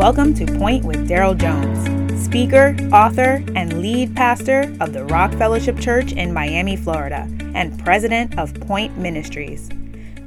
Welcome 0.00 0.32
to 0.36 0.46
Point 0.46 0.86
with 0.86 1.06
Daryl 1.06 1.36
Jones, 1.36 2.24
speaker, 2.24 2.74
author, 2.90 3.44
and 3.54 3.82
lead 3.82 4.16
pastor 4.16 4.74
of 4.80 4.94
the 4.94 5.04
Rock 5.04 5.30
Fellowship 5.34 5.78
Church 5.78 6.12
in 6.12 6.32
Miami, 6.32 6.74
Florida, 6.74 7.28
and 7.54 7.78
president 7.84 8.38
of 8.38 8.58
Point 8.62 8.96
Ministries. 8.96 9.68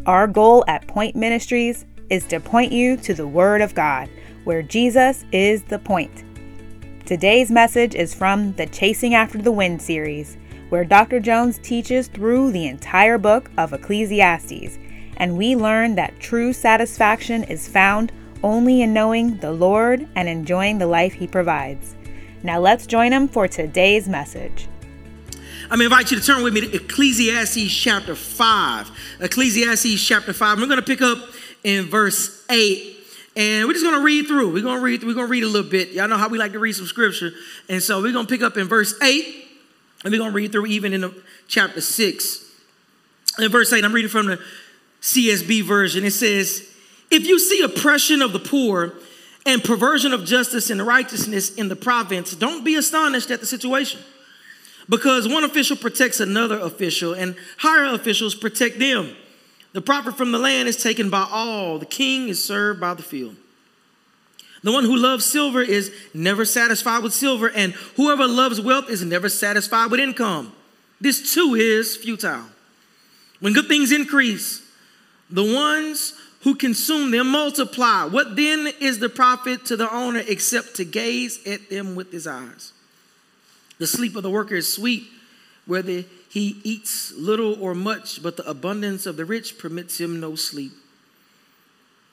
Our 0.05 0.27
goal 0.27 0.63
at 0.67 0.87
Point 0.87 1.15
Ministries 1.15 1.87
is 2.11 2.23
to 2.25 2.39
point 2.39 2.71
you 2.71 2.97
to 2.97 3.15
the 3.15 3.27
Word 3.27 3.61
of 3.61 3.73
God, 3.73 4.11
where 4.43 4.61
Jesus 4.61 5.25
is 5.31 5.63
the 5.63 5.79
point. 5.79 6.23
Today's 7.07 7.49
message 7.49 7.95
is 7.95 8.13
from 8.13 8.53
the 8.53 8.67
Chasing 8.67 9.15
After 9.15 9.39
the 9.39 9.51
Wind 9.51 9.81
series, 9.81 10.37
where 10.69 10.85
Dr. 10.85 11.19
Jones 11.19 11.57
teaches 11.63 12.09
through 12.09 12.51
the 12.51 12.67
entire 12.67 13.17
book 13.17 13.49
of 13.57 13.73
Ecclesiastes, 13.73 14.77
and 15.17 15.35
we 15.35 15.55
learn 15.55 15.95
that 15.95 16.19
true 16.19 16.53
satisfaction 16.53 17.43
is 17.45 17.67
found 17.67 18.11
only 18.43 18.81
in 18.81 18.93
knowing 18.93 19.37
the 19.37 19.51
Lord 19.51 20.07
and 20.15 20.27
enjoying 20.27 20.77
the 20.77 20.87
life 20.87 21.13
He 21.13 21.27
provides. 21.27 21.95
Now 22.43 22.59
let's 22.59 22.85
join 22.85 23.11
Him 23.13 23.27
for 23.27 23.47
today's 23.47 24.07
message. 24.07 24.67
I'm 25.63 25.79
going 25.79 25.89
to 25.89 25.95
invite 25.95 26.11
you 26.11 26.19
to 26.19 26.25
turn 26.25 26.43
with 26.43 26.53
me 26.53 26.61
to 26.61 26.75
Ecclesiastes 26.75 27.73
chapter 27.73 28.15
5. 28.15 28.91
Ecclesiastes 29.21 30.05
chapter 30.05 30.33
5. 30.33 30.59
We're 30.59 30.67
going 30.67 30.77
to 30.77 30.85
pick 30.85 31.01
up 31.01 31.17
in 31.63 31.85
verse 31.85 32.45
8. 32.49 32.97
And 33.35 33.65
we're 33.65 33.73
just 33.73 33.85
going 33.85 33.97
to 33.97 34.05
read 34.05 34.27
through. 34.27 34.53
We're 34.53 34.61
going 34.61 34.77
to 34.77 34.83
read 34.83 35.03
we're 35.03 35.13
going 35.13 35.25
to 35.25 35.31
read 35.31 35.43
a 35.43 35.47
little 35.47 35.69
bit. 35.69 35.89
Y'all 35.89 36.07
know 36.07 36.17
how 36.17 36.27
we 36.27 36.37
like 36.37 36.51
to 36.51 36.59
read 36.59 36.73
some 36.73 36.85
scripture. 36.85 37.31
And 37.69 37.81
so 37.81 38.01
we're 38.01 38.11
going 38.11 38.27
to 38.27 38.29
pick 38.31 38.43
up 38.43 38.57
in 38.57 38.67
verse 38.67 38.93
8 39.01 39.47
and 40.03 40.11
we're 40.11 40.19
going 40.19 40.31
to 40.31 40.35
read 40.35 40.51
through 40.51 40.67
even 40.67 40.93
in 40.93 41.01
the, 41.01 41.23
chapter 41.47 41.81
6. 41.81 42.51
In 43.39 43.49
verse 43.49 43.71
8, 43.73 43.83
I'm 43.83 43.93
reading 43.93 44.11
from 44.11 44.27
the 44.27 44.39
CSB 45.01 45.63
version. 45.63 46.05
It 46.05 46.11
says, 46.11 46.69
if 47.13 47.27
you 47.27 47.39
see 47.39 47.61
oppression 47.61 48.21
of 48.21 48.33
the 48.33 48.39
poor 48.39 48.93
and 49.45 49.63
perversion 49.63 50.13
of 50.13 50.25
justice 50.25 50.69
and 50.69 50.85
righteousness 50.85 51.53
in 51.55 51.67
the 51.67 51.75
province, 51.75 52.35
don't 52.35 52.63
be 52.63 52.75
astonished 52.75 53.29
at 53.29 53.39
the 53.39 53.45
situation. 53.45 53.99
Because 54.89 55.27
one 55.27 55.43
official 55.43 55.77
protects 55.77 56.19
another 56.19 56.59
official, 56.59 57.13
and 57.13 57.35
higher 57.57 57.93
officials 57.93 58.35
protect 58.35 58.79
them. 58.79 59.15
The 59.71 59.81
profit 59.81 60.17
from 60.17 60.31
the 60.31 60.39
land 60.39 60.67
is 60.67 60.77
taken 60.77 61.09
by 61.09 61.27
all, 61.29 61.79
the 61.79 61.85
king 61.85 62.27
is 62.29 62.43
served 62.43 62.79
by 62.79 62.93
the 62.93 63.03
field. 63.03 63.35
The 64.61 64.71
one 64.71 64.85
who 64.85 64.95
loves 64.95 65.25
silver 65.25 65.61
is 65.61 65.93
never 66.13 66.45
satisfied 66.45 67.03
with 67.03 67.13
silver, 67.13 67.49
and 67.49 67.73
whoever 67.95 68.27
loves 68.27 68.61
wealth 68.61 68.89
is 68.89 69.03
never 69.03 69.27
satisfied 69.29 69.91
with 69.91 69.99
income. 69.99 70.53
This 71.01 71.33
too 71.33 71.55
is 71.55 71.97
futile. 71.97 72.45
When 73.41 73.51
good 73.51 73.67
things 73.67 73.91
increase, 73.91 74.61
the 75.29 75.43
ones 75.43 76.13
who 76.43 76.55
consume 76.55 77.11
them 77.11 77.29
multiply. 77.29 78.03
What 78.05 78.35
then 78.35 78.69
is 78.79 78.99
the 78.99 79.09
profit 79.09 79.65
to 79.65 79.77
the 79.77 79.91
owner 79.93 80.21
except 80.27 80.75
to 80.75 80.85
gaze 80.85 81.45
at 81.47 81.69
them 81.69 81.95
with 81.95 82.11
his 82.11 82.27
eyes? 82.27 82.73
The 83.79 83.87
sleep 83.87 84.15
of 84.15 84.23
the 84.23 84.29
worker 84.29 84.55
is 84.55 84.71
sweet, 84.71 85.03
whether 85.65 86.03
he 86.29 86.59
eats 86.63 87.13
little 87.13 87.61
or 87.61 87.73
much, 87.73 88.21
but 88.21 88.37
the 88.37 88.49
abundance 88.49 89.05
of 89.05 89.17
the 89.17 89.25
rich 89.25 89.57
permits 89.57 89.99
him 89.99 90.19
no 90.19 90.35
sleep. 90.35 90.73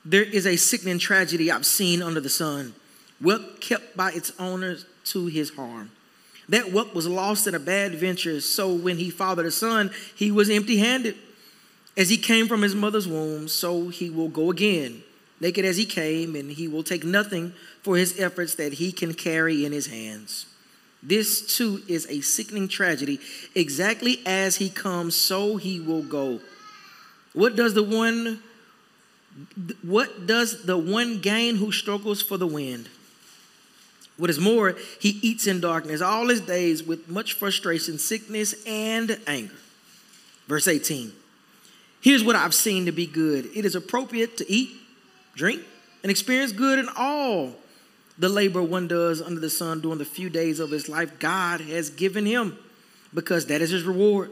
There 0.05 0.23
is 0.23 0.47
a 0.47 0.55
sickening 0.55 0.99
tragedy 0.99 1.51
I've 1.51 1.65
seen 1.65 2.01
under 2.01 2.21
the 2.21 2.29
sun. 2.29 2.73
Wealth 3.19 3.59
kept 3.59 3.95
by 3.95 4.11
its 4.11 4.31
owner 4.39 4.77
to 5.05 5.25
his 5.27 5.51
harm. 5.51 5.91
That 6.49 6.71
wealth 6.71 6.95
was 6.95 7.07
lost 7.07 7.47
in 7.47 7.55
a 7.55 7.59
bad 7.59 7.95
venture, 7.95 8.41
so 8.41 8.73
when 8.73 8.97
he 8.97 9.09
fathered 9.09 9.45
a 9.45 9.51
son, 9.51 9.91
he 10.15 10.31
was 10.31 10.49
empty 10.49 10.77
handed. 10.77 11.15
As 11.97 12.09
he 12.09 12.17
came 12.17 12.47
from 12.47 12.61
his 12.61 12.73
mother's 12.73 13.07
womb, 13.07 13.47
so 13.47 13.89
he 13.89 14.09
will 14.09 14.29
go 14.29 14.49
again, 14.49 15.03
naked 15.39 15.65
as 15.65 15.77
he 15.77 15.85
came, 15.85 16.35
and 16.35 16.51
he 16.51 16.67
will 16.67 16.83
take 16.83 17.03
nothing 17.03 17.53
for 17.81 17.97
his 17.97 18.19
efforts 18.19 18.55
that 18.55 18.73
he 18.73 18.91
can 18.91 19.13
carry 19.13 19.65
in 19.65 19.71
his 19.71 19.87
hands. 19.87 20.45
This 21.03 21.57
too 21.57 21.81
is 21.87 22.07
a 22.09 22.21
sickening 22.21 22.67
tragedy. 22.67 23.19
Exactly 23.55 24.21
as 24.25 24.57
he 24.57 24.69
comes, 24.69 25.15
so 25.15 25.57
he 25.57 25.79
will 25.79 26.03
go. 26.03 26.39
What 27.33 27.55
does 27.55 27.73
the 27.73 27.83
one 27.83 28.41
what 29.81 30.27
does 30.27 30.63
the 30.63 30.77
one 30.77 31.19
gain 31.19 31.55
who 31.55 31.71
struggles 31.71 32.21
for 32.21 32.37
the 32.37 32.47
wind? 32.47 32.89
What 34.17 34.29
is 34.29 34.39
more, 34.39 34.75
he 34.99 35.19
eats 35.21 35.47
in 35.47 35.61
darkness 35.61 36.01
all 36.01 36.27
his 36.27 36.41
days 36.41 36.83
with 36.83 37.09
much 37.09 37.33
frustration, 37.33 37.97
sickness, 37.97 38.53
and 38.67 39.19
anger. 39.25 39.55
Verse 40.47 40.67
18. 40.67 41.13
Here's 42.01 42.23
what 42.23 42.35
I've 42.35 42.53
seen 42.53 42.85
to 42.85 42.91
be 42.91 43.05
good 43.05 43.49
it 43.55 43.63
is 43.63 43.75
appropriate 43.75 44.37
to 44.37 44.51
eat, 44.51 44.71
drink, 45.35 45.61
and 46.03 46.11
experience 46.11 46.51
good 46.51 46.79
in 46.79 46.89
all 46.97 47.53
the 48.17 48.29
labor 48.29 48.61
one 48.61 48.87
does 48.87 49.21
under 49.21 49.39
the 49.39 49.49
sun 49.49 49.81
during 49.81 49.97
the 49.97 50.05
few 50.05 50.29
days 50.29 50.59
of 50.59 50.71
his 50.71 50.89
life 50.89 51.17
God 51.19 51.61
has 51.61 51.89
given 51.89 52.25
him, 52.25 52.57
because 53.13 53.45
that 53.47 53.61
is 53.61 53.69
his 53.69 53.83
reward. 53.83 54.31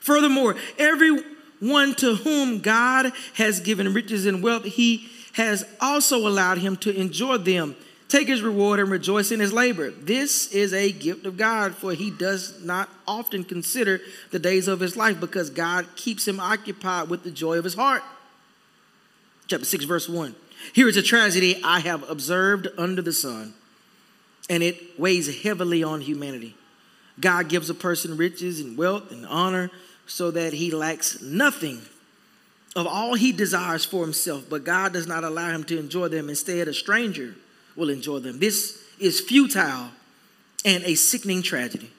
Furthermore, 0.00 0.56
everyone 0.78 1.94
to 1.96 2.16
whom 2.16 2.60
God 2.60 3.12
has 3.34 3.60
given 3.60 3.94
riches 3.94 4.26
and 4.26 4.42
wealth, 4.42 4.64
he 4.64 5.08
has 5.32 5.64
also 5.80 6.18
allowed 6.28 6.58
him 6.58 6.76
to 6.78 6.94
enjoy 6.94 7.38
them 7.38 7.74
take 8.08 8.28
his 8.28 8.42
reward 8.42 8.80
and 8.80 8.90
rejoice 8.90 9.32
in 9.32 9.40
his 9.40 9.52
labor. 9.52 9.90
This 9.90 10.52
is 10.52 10.72
a 10.72 10.92
gift 10.92 11.26
of 11.26 11.36
God, 11.36 11.74
for 11.74 11.92
he 11.92 12.10
does 12.10 12.62
not 12.62 12.88
often 13.06 13.44
consider 13.44 14.00
the 14.30 14.38
days 14.38 14.68
of 14.68 14.80
his 14.80 14.96
life 14.96 15.20
because 15.20 15.50
God 15.50 15.86
keeps 15.96 16.26
him 16.26 16.40
occupied 16.40 17.08
with 17.08 17.24
the 17.24 17.30
joy 17.30 17.58
of 17.58 17.64
his 17.64 17.74
heart. 17.74 18.02
Chapter 19.46 19.64
6, 19.64 19.84
verse 19.84 20.08
1. 20.08 20.34
Here 20.72 20.88
is 20.88 20.96
a 20.96 21.02
tragedy 21.02 21.60
I 21.62 21.80
have 21.80 22.08
observed 22.08 22.68
under 22.78 23.02
the 23.02 23.12
sun, 23.12 23.54
and 24.48 24.62
it 24.62 24.98
weighs 24.98 25.42
heavily 25.42 25.82
on 25.82 26.00
humanity. 26.00 26.54
God 27.20 27.48
gives 27.48 27.70
a 27.70 27.74
person 27.74 28.16
riches 28.16 28.60
and 28.60 28.76
wealth 28.76 29.10
and 29.12 29.26
honor 29.26 29.70
so 30.06 30.30
that 30.30 30.52
he 30.52 30.70
lacks 30.70 31.20
nothing 31.22 31.82
of 32.76 32.86
all 32.86 33.14
he 33.14 33.30
desires 33.32 33.84
for 33.84 34.02
himself, 34.02 34.44
but 34.50 34.64
God 34.64 34.92
does 34.92 35.06
not 35.06 35.22
allow 35.22 35.50
him 35.50 35.64
to 35.64 35.78
enjoy 35.78 36.08
them. 36.08 36.28
Instead, 36.28 36.66
a 36.66 36.74
stranger 36.74 37.34
will 37.76 37.90
enjoy 37.90 38.18
them. 38.18 38.38
This 38.38 38.82
is 38.98 39.20
futile 39.20 39.90
and 40.64 40.84
a 40.84 40.94
sickening 40.94 41.42
tragedy. 41.42 41.90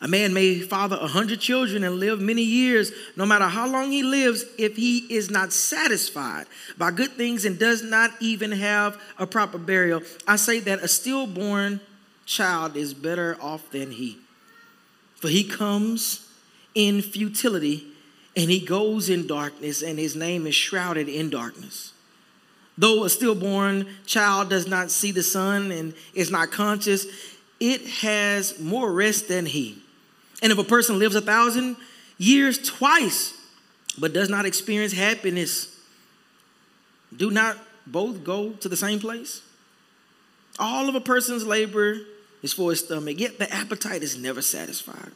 A 0.00 0.08
man 0.08 0.34
may 0.34 0.58
father 0.58 0.98
a 1.00 1.06
hundred 1.06 1.40
children 1.40 1.84
and 1.84 2.00
live 2.00 2.20
many 2.20 2.42
years, 2.42 2.90
no 3.16 3.24
matter 3.24 3.46
how 3.46 3.68
long 3.68 3.92
he 3.92 4.02
lives, 4.02 4.44
if 4.58 4.76
he 4.76 4.98
is 5.14 5.30
not 5.30 5.52
satisfied 5.52 6.46
by 6.76 6.90
good 6.90 7.12
things 7.12 7.44
and 7.44 7.56
does 7.56 7.84
not 7.84 8.10
even 8.20 8.50
have 8.50 9.00
a 9.16 9.28
proper 9.28 9.58
burial. 9.58 10.02
I 10.26 10.34
say 10.36 10.58
that 10.60 10.80
a 10.80 10.88
stillborn 10.88 11.80
child 12.26 12.76
is 12.76 12.94
better 12.94 13.38
off 13.40 13.70
than 13.70 13.92
he. 13.92 14.18
For 15.20 15.28
he 15.28 15.44
comes 15.44 16.28
in 16.74 17.00
futility 17.00 17.86
and 18.34 18.50
he 18.50 18.58
goes 18.58 19.08
in 19.08 19.28
darkness, 19.28 19.82
and 19.82 19.98
his 19.98 20.16
name 20.16 20.46
is 20.46 20.54
shrouded 20.54 21.08
in 21.08 21.30
darkness. 21.30 21.91
Though 22.78 23.04
a 23.04 23.10
stillborn 23.10 23.86
child 24.06 24.48
does 24.50 24.66
not 24.66 24.90
see 24.90 25.12
the 25.12 25.22
sun 25.22 25.70
and 25.70 25.94
is 26.14 26.30
not 26.30 26.50
conscious, 26.50 27.06
it 27.60 27.86
has 27.86 28.58
more 28.58 28.90
rest 28.92 29.28
than 29.28 29.46
he. 29.46 29.78
And 30.42 30.50
if 30.50 30.58
a 30.58 30.64
person 30.64 30.98
lives 30.98 31.14
a 31.14 31.20
thousand 31.20 31.76
years 32.18 32.58
twice, 32.58 33.34
but 33.98 34.12
does 34.12 34.28
not 34.28 34.46
experience 34.46 34.92
happiness, 34.92 35.76
do 37.14 37.30
not 37.30 37.58
both 37.86 38.24
go 38.24 38.52
to 38.52 38.68
the 38.68 38.76
same 38.76 38.98
place? 38.98 39.42
All 40.58 40.88
of 40.88 40.94
a 40.94 41.00
person's 41.00 41.46
labor 41.46 41.98
is 42.42 42.52
for 42.52 42.70
his 42.70 42.80
stomach, 42.80 43.20
yet 43.20 43.38
the 43.38 43.52
appetite 43.52 44.02
is 44.02 44.16
never 44.16 44.42
satisfied. 44.42 45.12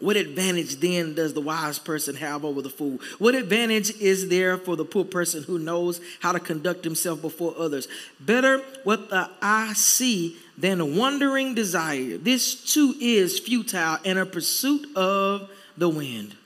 What 0.00 0.16
advantage 0.16 0.76
then 0.76 1.14
does 1.14 1.34
the 1.34 1.40
wise 1.40 1.78
person 1.78 2.14
have 2.16 2.44
over 2.44 2.62
the 2.62 2.70
fool? 2.70 3.00
What 3.18 3.34
advantage 3.34 3.90
is 4.00 4.28
there 4.28 4.56
for 4.56 4.76
the 4.76 4.84
poor 4.84 5.04
person 5.04 5.42
who 5.42 5.58
knows 5.58 6.00
how 6.20 6.30
to 6.30 6.38
conduct 6.38 6.84
himself 6.84 7.20
before 7.20 7.54
others? 7.58 7.88
Better 8.20 8.58
what 8.84 9.10
the 9.10 9.28
eye 9.42 9.72
see 9.74 10.36
than 10.56 10.80
a 10.80 10.86
wandering 10.86 11.54
desire. 11.54 12.16
This 12.16 12.54
too 12.54 12.94
is 13.00 13.40
futile 13.40 13.98
and 14.04 14.20
a 14.20 14.26
pursuit 14.26 14.86
of 14.96 15.50
the 15.76 15.88
wind. 15.88 16.36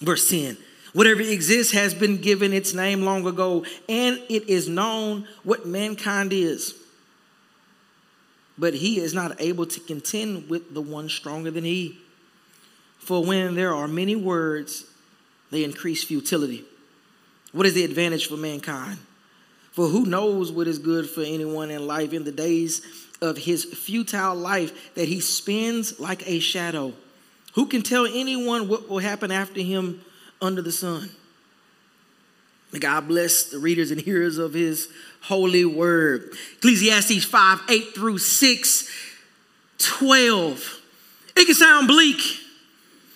Verse 0.00 0.28
10 0.28 0.56
Whatever 0.92 1.20
exists 1.22 1.72
has 1.72 1.94
been 1.94 2.18
given 2.18 2.52
its 2.52 2.72
name 2.72 3.02
long 3.02 3.26
ago, 3.26 3.66
and 3.88 4.18
it 4.28 4.48
is 4.48 4.68
known 4.68 5.26
what 5.42 5.66
mankind 5.66 6.32
is. 6.32 6.74
But 8.56 8.72
he 8.72 8.98
is 8.98 9.12
not 9.12 9.38
able 9.40 9.66
to 9.66 9.80
contend 9.80 10.48
with 10.48 10.72
the 10.72 10.80
one 10.80 11.08
stronger 11.08 11.50
than 11.50 11.64
he. 11.64 11.98
For 13.06 13.22
when 13.22 13.54
there 13.54 13.72
are 13.72 13.86
many 13.86 14.16
words, 14.16 14.84
they 15.52 15.62
increase 15.62 16.02
futility. 16.02 16.64
What 17.52 17.64
is 17.64 17.74
the 17.74 17.84
advantage 17.84 18.26
for 18.26 18.36
mankind? 18.36 18.98
For 19.70 19.86
who 19.86 20.06
knows 20.06 20.50
what 20.50 20.66
is 20.66 20.80
good 20.80 21.08
for 21.08 21.20
anyone 21.20 21.70
in 21.70 21.86
life 21.86 22.12
in 22.12 22.24
the 22.24 22.32
days 22.32 22.82
of 23.22 23.38
his 23.38 23.64
futile 23.64 24.34
life 24.34 24.92
that 24.96 25.06
he 25.06 25.20
spends 25.20 26.00
like 26.00 26.26
a 26.28 26.40
shadow? 26.40 26.94
Who 27.54 27.66
can 27.66 27.82
tell 27.82 28.06
anyone 28.06 28.66
what 28.66 28.88
will 28.88 28.98
happen 28.98 29.30
after 29.30 29.60
him 29.60 30.04
under 30.42 30.60
the 30.60 30.72
sun? 30.72 31.08
May 32.72 32.80
God 32.80 33.06
bless 33.06 33.44
the 33.44 33.60
readers 33.60 33.92
and 33.92 34.00
hearers 34.00 34.36
of 34.36 34.52
his 34.52 34.88
holy 35.20 35.64
word. 35.64 36.32
Ecclesiastes 36.56 37.24
5 37.24 37.60
8 37.68 37.94
through 37.94 38.18
6, 38.18 38.90
12. 39.78 40.80
It 41.36 41.44
can 41.44 41.54
sound 41.54 41.86
bleak. 41.86 42.42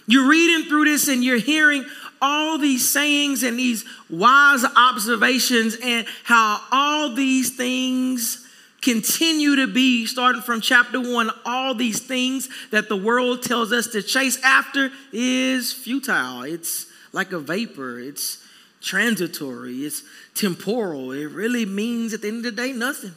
You're 0.06 0.28
reading 0.28 0.68
through 0.68 0.86
this 0.86 1.08
and 1.08 1.22
you're 1.22 1.38
hearing 1.38 1.84
all 2.22 2.58
these 2.58 2.88
sayings 2.88 3.42
and 3.42 3.58
these 3.58 3.84
wise 4.08 4.64
observations 4.76 5.76
and 5.82 6.06
how 6.24 6.60
all 6.70 7.14
these 7.14 7.56
things 7.56 8.46
continue 8.82 9.56
to 9.56 9.66
be, 9.66 10.06
starting 10.06 10.42
from 10.42 10.60
chapter 10.60 11.00
one, 11.00 11.30
all 11.44 11.74
these 11.74 12.00
things 12.00 12.48
that 12.70 12.88
the 12.88 12.96
world 12.96 13.42
tells 13.42 13.72
us 13.72 13.88
to 13.88 14.02
chase 14.02 14.42
after 14.42 14.90
is 15.12 15.72
futile. 15.72 16.42
It's 16.42 16.86
like 17.12 17.32
a 17.32 17.38
vapor, 17.38 17.98
it's 17.98 18.42
transitory, 18.80 19.84
it's 19.84 20.02
temporal. 20.34 21.12
It 21.12 21.26
really 21.26 21.66
means 21.66 22.14
at 22.14 22.22
the 22.22 22.28
end 22.28 22.38
of 22.38 22.56
the 22.56 22.62
day, 22.62 22.72
nothing. 22.72 23.14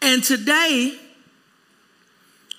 And 0.00 0.22
today, 0.22 0.98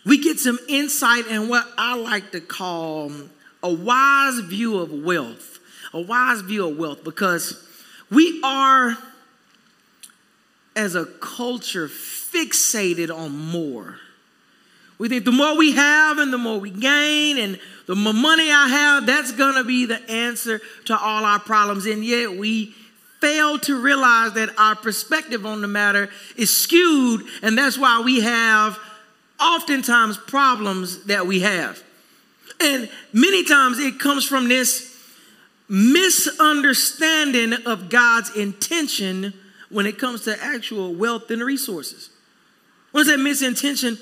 we 0.06 0.18
get 0.18 0.40
some 0.40 0.60
insight 0.68 1.28
in 1.28 1.48
what 1.48 1.66
I 1.78 1.96
like 1.96 2.32
to 2.32 2.42
call 2.42 3.12
a 3.62 3.74
wise 3.74 4.40
view 4.40 4.80
of 4.80 4.92
wealth. 4.92 5.60
A 5.94 6.02
wise 6.02 6.42
view 6.42 6.68
of 6.68 6.78
wealth 6.78 7.04
because 7.04 7.68
we 8.10 8.42
are, 8.44 8.98
as 10.76 10.96
a 10.96 11.06
culture, 11.06 11.88
fixated 11.88 13.16
on 13.16 13.38
more. 13.38 13.98
We 14.98 15.10
think 15.10 15.26
the 15.26 15.32
more 15.32 15.58
we 15.58 15.74
have 15.74 16.18
and 16.18 16.32
the 16.32 16.38
more 16.38 16.60
we 16.60 16.70
gain 16.70 17.38
and 17.38 17.60
the 17.88 17.96
more 17.96 18.14
money 18.14 18.52
I 18.52 18.68
have, 18.68 19.06
that's 19.06 19.32
gonna 19.32 19.64
be 19.64 19.86
the 19.86 20.02
answer 20.10 20.62
to 20.86 20.98
all 20.98 21.26
our 21.26 21.40
problems. 21.40 21.86
And 21.86 22.04
yet 22.04 22.32
we 22.36 22.76
fail 23.20 23.58
to 23.60 23.80
realize 23.80 24.34
that 24.34 24.50
our 24.58 24.76
perspective 24.76 25.46
on 25.46 25.62
the 25.62 25.68
matter 25.68 26.10
is 26.36 26.56
skewed, 26.56 27.24
and 27.42 27.58
that's 27.58 27.78
why 27.78 28.02
we 28.02 28.22
have 28.22 28.78
oftentimes 29.44 30.18
problems 30.18 31.04
that 31.06 31.28
we 31.28 31.42
have. 31.42 31.84
And 32.62 32.90
many 33.12 33.44
times 33.44 33.78
it 33.80 34.00
comes 34.00 34.25
from 34.25 34.48
this 34.48 34.90
misunderstanding 35.68 37.54
of 37.66 37.90
God's 37.90 38.36
intention 38.36 39.34
when 39.69 39.86
it 39.86 39.98
comes 39.98 40.24
to 40.25 40.42
actual 40.42 40.94
wealth 40.94 41.30
and 41.31 41.42
resources. 41.42 42.10
What 42.92 43.01
is 43.01 43.07
that 43.07 43.19
misintention 43.19 43.98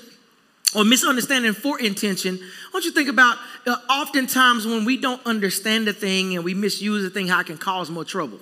or 0.76 0.84
misunderstanding 0.84 1.54
for 1.54 1.80
intention? 1.80 2.38
Want 2.72 2.84
you 2.84 2.92
think 2.92 3.08
about 3.08 3.38
uh, 3.66 3.76
oftentimes 3.90 4.66
when 4.66 4.84
we 4.84 4.96
don't 4.96 5.24
understand 5.26 5.88
a 5.88 5.92
thing 5.92 6.36
and 6.36 6.44
we 6.44 6.54
misuse 6.54 7.04
a 7.04 7.10
thing, 7.10 7.26
how 7.26 7.40
it 7.40 7.46
can 7.46 7.58
cause 7.58 7.90
more 7.90 8.04
trouble. 8.04 8.38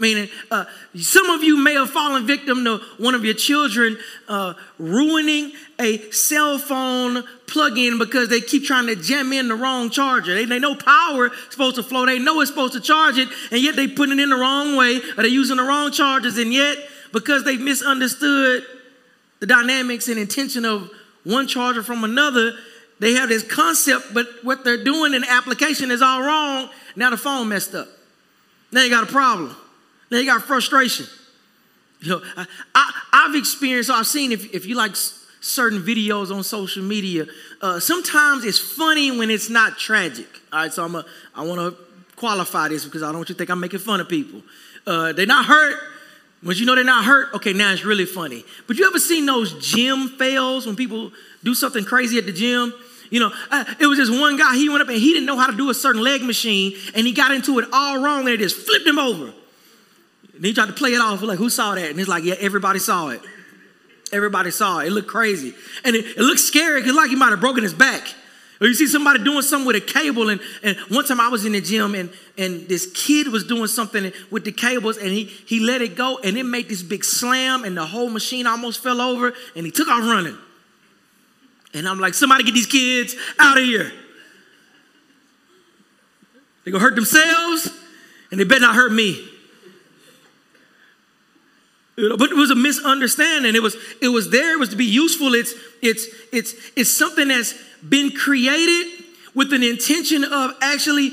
Meaning, 0.00 0.30
uh, 0.50 0.64
some 0.96 1.28
of 1.28 1.44
you 1.44 1.62
may 1.62 1.74
have 1.74 1.90
fallen 1.90 2.26
victim 2.26 2.64
to 2.64 2.78
one 2.96 3.14
of 3.14 3.22
your 3.22 3.34
children 3.34 3.98
uh, 4.28 4.54
ruining 4.78 5.52
a 5.78 6.10
cell 6.10 6.58
phone 6.58 7.22
plug-in 7.46 7.98
because 7.98 8.30
they 8.30 8.40
keep 8.40 8.64
trying 8.64 8.86
to 8.86 8.96
jam 8.96 9.30
in 9.34 9.48
the 9.48 9.54
wrong 9.54 9.90
charger. 9.90 10.34
They, 10.34 10.46
they 10.46 10.58
know 10.58 10.74
power 10.74 11.26
is 11.26 11.32
supposed 11.50 11.76
to 11.76 11.82
flow. 11.82 12.06
They 12.06 12.18
know 12.18 12.40
it's 12.40 12.50
supposed 12.50 12.72
to 12.72 12.80
charge 12.80 13.18
it, 13.18 13.28
and 13.52 13.60
yet 13.60 13.76
they 13.76 13.88
put 13.88 14.08
it 14.08 14.18
in 14.18 14.30
the 14.30 14.36
wrong 14.36 14.74
way, 14.74 14.96
or 14.96 15.16
they're 15.16 15.26
using 15.26 15.58
the 15.58 15.64
wrong 15.64 15.92
chargers, 15.92 16.38
and 16.38 16.52
yet 16.52 16.78
because 17.12 17.44
they've 17.44 17.60
misunderstood 17.60 18.64
the 19.40 19.46
dynamics 19.46 20.08
and 20.08 20.18
intention 20.18 20.64
of 20.64 20.90
one 21.24 21.46
charger 21.46 21.82
from 21.82 22.04
another, 22.04 22.54
they 23.00 23.12
have 23.12 23.28
this 23.28 23.42
concept, 23.42 24.14
but 24.14 24.26
what 24.42 24.64
they're 24.64 24.82
doing 24.82 25.12
in 25.12 25.22
the 25.22 25.30
application 25.30 25.90
is 25.90 26.00
all 26.00 26.22
wrong. 26.22 26.70
Now 26.96 27.10
the 27.10 27.18
phone 27.18 27.48
messed 27.48 27.74
up. 27.74 27.88
Now 28.72 28.82
you 28.82 28.88
got 28.88 29.04
a 29.04 29.12
problem. 29.12 29.54
You 30.10 30.26
got 30.26 30.42
frustration. 30.42 31.06
You 32.00 32.10
know, 32.10 32.22
I, 32.74 32.92
have 33.12 33.34
experienced, 33.34 33.90
I've 33.90 34.06
seen 34.06 34.32
if, 34.32 34.52
if 34.54 34.66
you 34.66 34.74
like 34.74 34.96
certain 35.40 35.80
videos 35.82 36.34
on 36.34 36.42
social 36.42 36.82
media, 36.82 37.26
uh, 37.60 37.78
sometimes 37.78 38.44
it's 38.44 38.58
funny 38.58 39.16
when 39.16 39.30
it's 39.30 39.50
not 39.50 39.78
tragic. 39.78 40.26
All 40.52 40.60
right, 40.60 40.72
so 40.72 40.84
I'm 40.84 40.94
a, 40.94 41.04
I 41.34 41.44
want 41.44 41.60
to 41.60 41.82
qualify 42.16 42.68
this 42.68 42.84
because 42.84 43.02
I 43.02 43.06
don't 43.06 43.16
want 43.16 43.28
you 43.28 43.34
to 43.34 43.38
think 43.38 43.50
I'm 43.50 43.60
making 43.60 43.80
fun 43.80 44.00
of 44.00 44.08
people. 44.08 44.42
Uh, 44.86 45.12
they're 45.12 45.26
not 45.26 45.44
hurt. 45.44 45.78
Once 46.42 46.58
you 46.58 46.64
know 46.64 46.74
they're 46.74 46.84
not 46.84 47.04
hurt, 47.04 47.34
okay, 47.34 47.52
now 47.52 47.70
it's 47.70 47.84
really 47.84 48.06
funny. 48.06 48.44
But 48.66 48.78
you 48.78 48.86
ever 48.86 48.98
seen 48.98 49.26
those 49.26 49.52
gym 49.64 50.08
fails 50.08 50.66
when 50.66 50.74
people 50.74 51.12
do 51.44 51.54
something 51.54 51.84
crazy 51.84 52.16
at 52.16 52.24
the 52.24 52.32
gym? 52.32 52.72
You 53.10 53.20
know, 53.20 53.32
uh, 53.50 53.64
it 53.78 53.86
was 53.86 53.98
this 53.98 54.10
one 54.10 54.38
guy, 54.38 54.56
he 54.56 54.70
went 54.70 54.80
up 54.82 54.88
and 54.88 54.96
he 54.96 55.12
didn't 55.12 55.26
know 55.26 55.36
how 55.36 55.48
to 55.48 55.56
do 55.56 55.68
a 55.68 55.74
certain 55.74 56.02
leg 56.02 56.22
machine 56.22 56.76
and 56.94 57.06
he 57.06 57.12
got 57.12 57.30
into 57.32 57.58
it 57.58 57.68
all 57.72 58.00
wrong 58.02 58.20
and 58.20 58.28
it 58.30 58.38
just 58.38 58.56
flipped 58.56 58.86
him 58.86 58.98
over. 58.98 59.34
And 60.40 60.46
he 60.46 60.54
tried 60.54 60.68
to 60.68 60.72
play 60.72 60.94
it 60.94 61.00
off. 61.02 61.20
like, 61.20 61.36
who 61.36 61.50
saw 61.50 61.74
that? 61.74 61.90
And 61.90 61.98
he's 61.98 62.08
like, 62.08 62.24
yeah, 62.24 62.34
everybody 62.40 62.78
saw 62.78 63.08
it. 63.08 63.20
Everybody 64.10 64.50
saw 64.50 64.78
it. 64.78 64.86
It 64.86 64.90
looked 64.90 65.06
crazy. 65.06 65.52
And 65.84 65.94
it, 65.94 66.16
it 66.16 66.22
looked 66.22 66.40
scary 66.40 66.80
because 66.80 66.96
like 66.96 67.10
he 67.10 67.14
might 67.14 67.28
have 67.28 67.40
broken 67.40 67.62
his 67.62 67.74
back. 67.74 68.08
Or 68.58 68.66
you 68.66 68.72
see 68.72 68.86
somebody 68.86 69.22
doing 69.22 69.42
something 69.42 69.66
with 69.66 69.76
a 69.76 69.82
cable. 69.82 70.30
And, 70.30 70.40
and 70.62 70.78
one 70.88 71.04
time 71.04 71.20
I 71.20 71.28
was 71.28 71.44
in 71.44 71.52
the 71.52 71.60
gym 71.60 71.94
and, 71.94 72.08
and 72.38 72.66
this 72.68 72.90
kid 72.94 73.28
was 73.28 73.44
doing 73.44 73.66
something 73.66 74.14
with 74.30 74.46
the 74.46 74.52
cables 74.52 74.96
and 74.96 75.08
he, 75.08 75.24
he 75.24 75.60
let 75.60 75.82
it 75.82 75.94
go 75.94 76.18
and 76.24 76.38
it 76.38 76.44
made 76.44 76.70
this 76.70 76.82
big 76.82 77.04
slam 77.04 77.64
and 77.64 77.76
the 77.76 77.84
whole 77.84 78.08
machine 78.08 78.46
almost 78.46 78.82
fell 78.82 79.02
over 79.02 79.34
and 79.54 79.66
he 79.66 79.70
took 79.70 79.88
off 79.88 80.04
running. 80.04 80.38
And 81.74 81.86
I'm 81.86 82.00
like, 82.00 82.14
somebody 82.14 82.44
get 82.44 82.54
these 82.54 82.66
kids 82.66 83.14
out 83.38 83.58
of 83.58 83.64
here. 83.64 83.92
They're 86.64 86.72
gonna 86.72 86.82
hurt 86.82 86.94
themselves 86.94 87.68
and 88.30 88.40
they 88.40 88.44
better 88.44 88.62
not 88.62 88.74
hurt 88.74 88.90
me. 88.90 89.29
But 92.18 92.30
it 92.30 92.36
was 92.36 92.50
a 92.50 92.54
misunderstanding. 92.54 93.54
It 93.54 93.62
was 93.62 93.76
it 94.00 94.08
was 94.08 94.30
there. 94.30 94.54
It 94.54 94.58
was 94.58 94.70
to 94.70 94.76
be 94.76 94.86
useful. 94.86 95.34
It's 95.34 95.54
it's 95.82 96.06
it's 96.32 96.54
it's 96.76 96.96
something 96.96 97.28
that's 97.28 97.54
been 97.88 98.10
created 98.10 99.04
with 99.34 99.52
an 99.52 99.62
intention 99.62 100.24
of 100.24 100.52
actually 100.60 101.12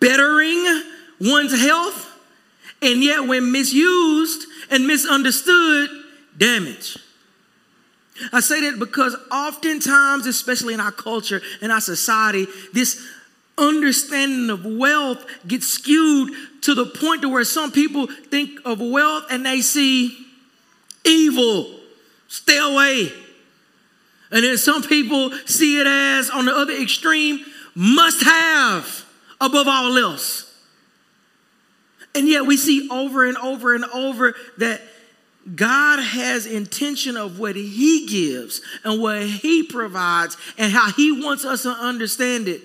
bettering 0.00 0.82
one's 1.20 1.58
health, 1.60 2.06
and 2.80 3.02
yet 3.02 3.26
when 3.26 3.52
misused 3.52 4.46
and 4.70 4.86
misunderstood, 4.86 5.90
damage. 6.36 6.98
I 8.32 8.40
say 8.40 8.60
that 8.62 8.78
because 8.78 9.16
oftentimes, 9.30 10.26
especially 10.26 10.74
in 10.74 10.80
our 10.80 10.92
culture 10.92 11.40
and 11.60 11.70
our 11.70 11.80
society, 11.80 12.46
this 12.72 13.00
understanding 13.56 14.50
of 14.50 14.64
wealth 14.64 15.24
gets 15.46 15.66
skewed 15.66 16.32
to 16.62 16.74
the 16.74 16.86
point 16.86 17.22
to 17.22 17.28
where 17.28 17.44
some 17.44 17.72
people 17.72 18.06
think 18.06 18.60
of 18.64 18.80
wealth 18.80 19.24
and 19.30 19.44
they 19.44 19.60
see 19.60 20.27
evil. 21.04 21.78
Stay 22.28 22.58
away. 22.58 23.12
And 24.30 24.44
then 24.44 24.58
some 24.58 24.82
people 24.82 25.30
see 25.46 25.80
it 25.80 25.86
as, 25.86 26.30
on 26.30 26.44
the 26.44 26.54
other 26.54 26.74
extreme, 26.74 27.44
must 27.74 28.22
have 28.22 29.04
above 29.40 29.66
all 29.68 29.96
else. 29.96 30.44
And 32.14 32.28
yet 32.28 32.46
we 32.46 32.56
see 32.56 32.88
over 32.90 33.26
and 33.26 33.36
over 33.38 33.74
and 33.74 33.84
over 33.86 34.34
that 34.58 34.80
God 35.54 36.00
has 36.02 36.46
intention 36.46 37.16
of 37.16 37.38
what 37.38 37.56
he 37.56 38.06
gives 38.06 38.60
and 38.84 39.00
what 39.00 39.22
he 39.22 39.62
provides 39.62 40.36
and 40.58 40.72
how 40.72 40.90
he 40.92 41.22
wants 41.22 41.44
us 41.44 41.62
to 41.62 41.70
understand 41.70 42.48
it. 42.48 42.60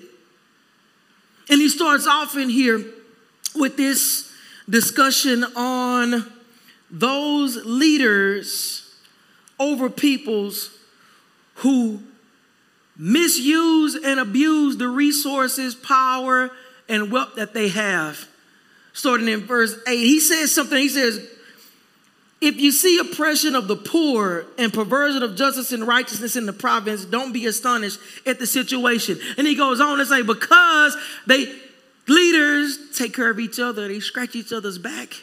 And 1.48 1.60
he 1.60 1.68
starts 1.68 2.06
off 2.06 2.36
in 2.36 2.48
here 2.48 2.84
with 3.54 3.76
this 3.76 4.30
discussion 4.68 5.44
on 5.56 6.30
those 6.94 7.56
leaders 7.64 8.94
over 9.58 9.90
peoples 9.90 10.70
who 11.56 12.00
misuse 12.96 13.96
and 13.96 14.20
abuse 14.20 14.76
the 14.76 14.88
resources, 14.88 15.74
power, 15.74 16.50
and 16.88 17.10
wealth 17.10 17.34
that 17.34 17.52
they 17.52 17.68
have. 17.68 18.28
Starting 18.92 19.26
in 19.26 19.40
verse 19.40 19.76
8, 19.88 19.96
he 19.96 20.20
says 20.20 20.54
something. 20.54 20.78
He 20.78 20.88
says, 20.88 21.26
If 22.40 22.60
you 22.60 22.70
see 22.70 22.98
oppression 22.98 23.56
of 23.56 23.66
the 23.66 23.76
poor 23.76 24.46
and 24.56 24.72
perversion 24.72 25.24
of 25.24 25.34
justice 25.34 25.72
and 25.72 25.88
righteousness 25.88 26.36
in 26.36 26.46
the 26.46 26.52
province, 26.52 27.04
don't 27.04 27.32
be 27.32 27.46
astonished 27.46 27.98
at 28.24 28.38
the 28.38 28.46
situation. 28.46 29.18
And 29.36 29.48
he 29.48 29.56
goes 29.56 29.80
on 29.80 29.98
to 29.98 30.06
say, 30.06 30.22
Because 30.22 30.96
they 31.26 31.52
leaders 32.06 32.78
take 32.96 33.14
care 33.14 33.30
of 33.30 33.40
each 33.40 33.58
other, 33.58 33.88
they 33.88 33.98
scratch 33.98 34.36
each 34.36 34.52
other's 34.52 34.78
back 34.78 35.14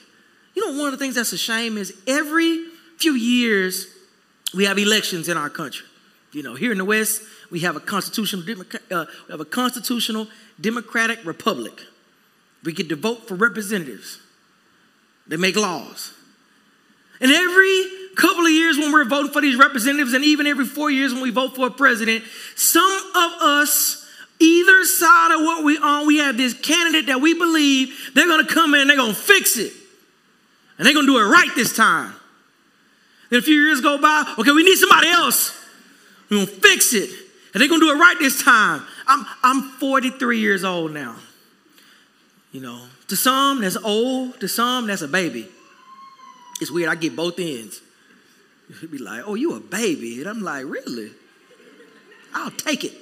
you 0.56 0.66
know, 0.66 0.78
one 0.78 0.94
of 0.94 1.00
the 1.00 1.04
things 1.04 1.16
that's 1.16 1.34
a 1.34 1.38
shame 1.38 1.78
is 1.78 1.94
every 2.08 2.66
few 2.98 3.14
years 3.14 3.88
we 4.54 4.66
have 4.66 4.78
elections 4.78 5.30
in 5.30 5.38
our 5.38 5.50
country. 5.50 5.86
You 6.34 6.44
know, 6.44 6.56
here 6.56 6.72
in 6.72 6.78
the 6.78 6.86
West, 6.86 7.22
we 7.50 7.62
have 7.62 7.76
a 7.76 7.80
constitutional, 7.80 8.44
uh, 8.92 9.06
we 9.28 9.32
have 9.32 9.42
a 9.42 9.46
constitutional 9.46 10.28
democratic 10.60 11.24
republic. 11.26 11.74
We 12.64 12.74
get 12.74 12.90
to 12.90 12.96
vote 12.96 13.28
for 13.28 13.36
representatives. 13.36 14.20
They 15.28 15.38
make 15.38 15.56
laws. 15.56 16.14
And 17.20 17.32
every 17.32 17.86
couple 18.16 18.46
of 18.46 18.52
years 18.52 18.78
when 18.78 18.92
we're 18.92 19.06
voting 19.06 19.32
for 19.32 19.42
these 19.42 19.56
representatives, 19.56 20.14
and 20.14 20.24
even 20.24 20.48
every 20.48 20.66
four 20.66 20.90
years 20.90 21.14
when 21.14 21.22
we 21.22 21.32
vote 21.32 21.56
for 21.56 21.68
a 21.68 21.72
president, 21.72 22.24
some 22.56 22.92
of 23.16 23.32
us 23.42 24.08
either 24.40 24.84
side 24.86 25.32
of 25.36 25.42
what 25.42 25.64
we 25.64 25.78
on, 25.78 26.08
we 26.08 26.18
have 26.18 26.36
this 26.38 26.54
candidate 26.54 27.08
that 27.08 27.22
we 27.22 27.34
believe 27.34 28.12
they're 28.14 28.28
gonna 28.28 28.48
come 28.48 28.74
in 28.74 28.82
and 28.82 28.90
they're 28.90 28.98
gonna 28.98 29.14
fix 29.14 29.58
it. 29.58 29.74
And 30.82 30.88
they're 30.88 30.96
gonna 30.96 31.06
do 31.06 31.20
it 31.20 31.26
right 31.26 31.52
this 31.54 31.76
time. 31.76 32.12
Then 33.30 33.38
a 33.38 33.42
few 33.44 33.54
years 33.54 33.82
go 33.82 34.02
by, 34.02 34.34
okay, 34.40 34.52
we 34.52 34.64
need 34.64 34.78
somebody 34.78 35.10
else. 35.10 35.56
We're 36.28 36.38
gonna 36.44 36.58
fix 36.58 36.96
it. 36.96 37.08
And 37.54 37.62
they're 37.62 37.70
gonna 37.70 37.82
do 37.82 37.92
it 37.92 38.00
right 38.00 38.18
this 38.18 38.44
time. 38.44 38.82
I'm, 39.06 39.24
I'm 39.44 39.62
43 39.74 40.40
years 40.40 40.64
old 40.64 40.92
now. 40.92 41.18
You 42.52 42.62
know, 42.62 42.82
to 43.10 43.16
some 43.16 43.62
that's 43.62 43.78
old, 43.78 44.40
to 44.40 44.48
some 44.48 44.88
that's 44.88 45.04
a 45.04 45.08
baby. 45.08 45.48
It's 46.62 46.72
weird, 46.72 46.90
I 46.90 46.96
get 46.96 47.16
both 47.16 47.38
ends. 47.38 47.80
He'd 48.80 48.90
be 48.90 48.98
like, 48.98 49.22
oh, 49.28 49.36
you 49.36 49.54
a 49.54 49.60
baby. 49.60 50.22
And 50.22 50.28
I'm 50.28 50.42
like, 50.42 50.66
really? 50.66 51.12
I'll 52.34 52.50
take 52.50 52.86
it. 52.86 52.94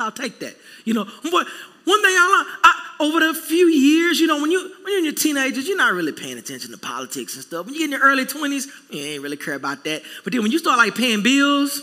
I'll 0.00 0.10
take 0.10 0.40
that. 0.40 0.56
You 0.84 0.94
know, 0.94 1.06
but 1.30 1.46
one 1.88 2.02
thing 2.02 2.12
I, 2.14 2.58
I 2.64 2.78
over 3.00 3.20
the 3.20 3.32
few 3.32 3.68
years, 3.68 4.20
you 4.20 4.26
know, 4.26 4.40
when 4.40 4.50
you 4.50 4.60
when 4.60 4.92
you're 4.92 4.98
in 4.98 5.04
your 5.04 5.14
teenagers, 5.14 5.66
you're 5.66 5.76
not 5.76 5.94
really 5.94 6.12
paying 6.12 6.36
attention 6.36 6.70
to 6.70 6.78
politics 6.78 7.34
and 7.34 7.42
stuff. 7.42 7.64
When 7.64 7.74
you 7.74 7.80
get 7.80 7.84
in 7.86 7.92
your 7.92 8.00
early 8.00 8.26
20s, 8.26 8.66
you 8.90 9.00
ain't 9.00 9.22
really 9.22 9.36
care 9.36 9.54
about 9.54 9.84
that. 9.84 10.02
But 10.22 10.32
then 10.32 10.42
when 10.42 10.52
you 10.52 10.58
start 10.58 10.76
like 10.76 10.94
paying 10.94 11.22
bills 11.22 11.80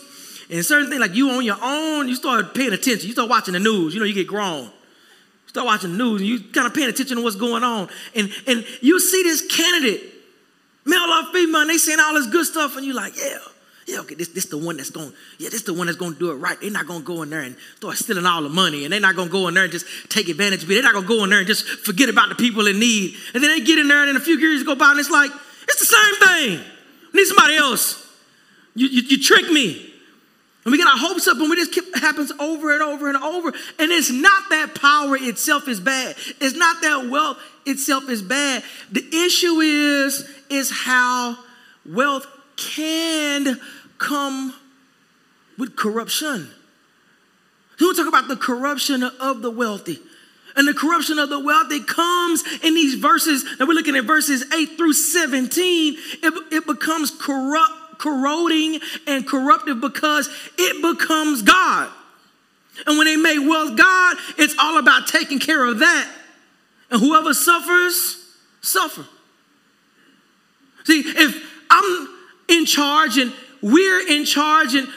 and 0.50 0.64
certain 0.64 0.90
things 0.90 1.02
like 1.02 1.16
you 1.16 1.32
on 1.32 1.44
your 1.44 1.58
own, 1.62 2.08
you 2.08 2.16
start 2.16 2.54
paying 2.54 2.74
attention. 2.74 3.08
You 3.08 3.14
start 3.14 3.30
watching 3.30 3.54
the 3.54 3.60
news. 3.60 3.94
You 3.94 4.00
know, 4.00 4.06
you 4.06 4.14
get 4.14 4.28
grown. 4.28 4.70
Start 5.48 5.66
watching 5.66 5.94
the 5.94 5.98
news 5.98 6.22
and 6.22 6.30
you 6.30 6.40
kind 6.52 6.68
of 6.68 6.74
paying 6.74 6.90
attention 6.90 7.18
to 7.18 7.24
what's 7.24 7.38
going 7.38 7.64
on. 7.64 7.90
And 8.14 8.30
and 8.46 8.66
you 8.82 9.00
see 9.00 9.24
this 9.24 9.46
candidate, 9.48 10.04
male 10.86 11.00
or 11.00 11.34
female, 11.34 11.62
and 11.62 11.70
they 11.70 11.78
saying 11.78 12.00
all 12.00 12.14
this 12.14 12.28
good 12.28 12.46
stuff, 12.46 12.78
and 12.78 12.86
you're 12.86 12.96
like, 12.96 13.18
yeah 13.18 13.40
yeah, 13.86 14.00
okay, 14.00 14.16
this 14.16 14.30
this 14.30 14.46
the 14.46 14.58
one 14.58 14.78
that's 14.78 14.90
going, 14.90 15.14
yeah, 15.38 15.50
this 15.50 15.62
the 15.62 15.74
one 15.74 15.86
that's 15.86 16.00
to 16.00 16.16
do 16.16 16.32
it 16.32 16.36
right. 16.36 16.60
They're 16.60 16.72
not 16.72 16.88
to 16.88 17.00
go 17.02 17.22
in 17.22 17.30
there 17.30 17.42
and 17.42 17.56
start 17.78 17.98
stealing 17.98 18.26
all 18.26 18.42
the 18.42 18.50
money, 18.50 18.84
and 18.84 18.92
they're 18.92 19.00
not 19.00 19.16
to 19.16 19.30
go 19.30 19.48
in 19.48 19.54
there 19.54 19.64
and 19.64 19.72
just 19.72 19.86
take 20.10 20.28
advantage 20.28 20.64
of 20.64 20.72
it. 20.72 20.74
They're 20.74 20.92
not 20.92 21.00
to 21.00 21.08
go 21.08 21.24
in 21.24 21.30
there 21.30 21.40
and 21.40 21.48
just 21.48 21.66
forget 21.66 22.10
about 22.10 22.30
the 22.30 22.36
people 22.36 22.66
in 22.66 22.80
need. 22.80 23.16
And 23.36 23.44
then 23.44 23.52
they 23.52 23.64
get 23.64 23.78
in 23.78 23.88
there, 23.88 24.00
and 24.00 24.10
then 24.10 24.16
a 24.16 24.26
few 24.26 24.38
years 24.40 24.64
go 24.64 24.76
by, 24.76 24.92
and 24.92 25.00
it's 25.00 25.12
like, 25.12 25.30
it's 25.68 25.80
the 25.80 25.86
same 25.86 26.28
thing. 26.28 26.66
We 27.14 27.20
need 27.20 27.28
somebody 27.28 27.56
else. 27.58 28.02
You, 28.74 28.88
you, 28.88 29.02
you 29.04 29.22
trick 29.22 29.52
me. 29.52 29.94
And 30.64 30.72
we 30.72 30.80
get 30.80 30.88
our 30.88 30.98
hopes 30.98 31.28
up, 31.28 31.38
and 31.38 31.48
we 31.48 31.56
just 31.56 31.72
keep 31.72 31.96
happens 31.96 32.32
over 32.40 32.74
and 32.74 32.82
over 32.82 33.08
and 33.08 33.18
over. 33.18 33.50
And 33.78 33.92
it's 33.92 34.10
not 34.10 34.50
that 34.50 34.74
power 34.74 35.16
itself 35.16 35.68
is 35.68 35.80
bad. 35.80 36.16
It's 36.42 36.56
not 36.56 36.82
that 36.82 37.08
wealth 37.08 37.38
itself 37.68 38.10
is 38.10 38.24
bad. 38.24 38.64
The 38.92 39.08
issue 39.26 39.60
is, 39.60 40.28
is 40.50 40.72
how 40.72 41.38
wealth 41.86 42.26
can 42.58 43.60
come 43.98 44.54
with 45.58 45.76
corruption. 45.76 46.50
We 47.80 47.94
talk 47.94 48.08
about 48.08 48.28
the 48.28 48.36
corruption 48.38 49.04
of 49.04 49.42
the 49.42 49.52
wealthy. 49.52 50.00
And 50.56 50.68
the 50.68 50.74
corruption 50.74 51.20
of 51.20 51.30
the 51.30 51.40
wealthy 51.40 51.84
comes 51.84 52.44
in 52.64 52.76
these 52.76 52.96
verses, 52.96 53.44
and 53.60 53.68
we're 53.68 53.74
looking 53.74 53.98
at 53.98 54.06
verses 54.06 54.46
8 54.54 54.78
through 54.78 54.94
17. 54.94 55.98
It, 56.24 56.54
it 56.54 56.66
becomes 56.66 57.12
corrupt, 57.12 58.00
corroding, 58.00 58.80
and 59.06 59.28
corruptive 59.28 59.82
because 59.82 60.30
it 60.58 60.82
becomes 60.82 61.42
God. 61.42 61.90
And 62.88 62.98
when 62.98 63.06
they 63.06 63.18
make 63.18 63.40
wealth 63.40 63.78
God, 63.78 64.18
it's 64.38 64.56
all 64.58 64.78
about 64.78 65.08
taking 65.08 65.40
care 65.40 65.66
of 65.66 65.80
that. 65.80 66.12
And 66.90 67.02
whoever 67.02 67.34
suffers, 67.34 68.24
suffer. 68.62 69.06
See, 70.86 71.02
if 71.06 71.52
I'm 71.70 72.08
in 72.48 72.66
charge 72.66 73.18
and 73.18 73.34
we're 73.66 74.08
in 74.08 74.26
charge 74.26 74.76
and 74.76 74.88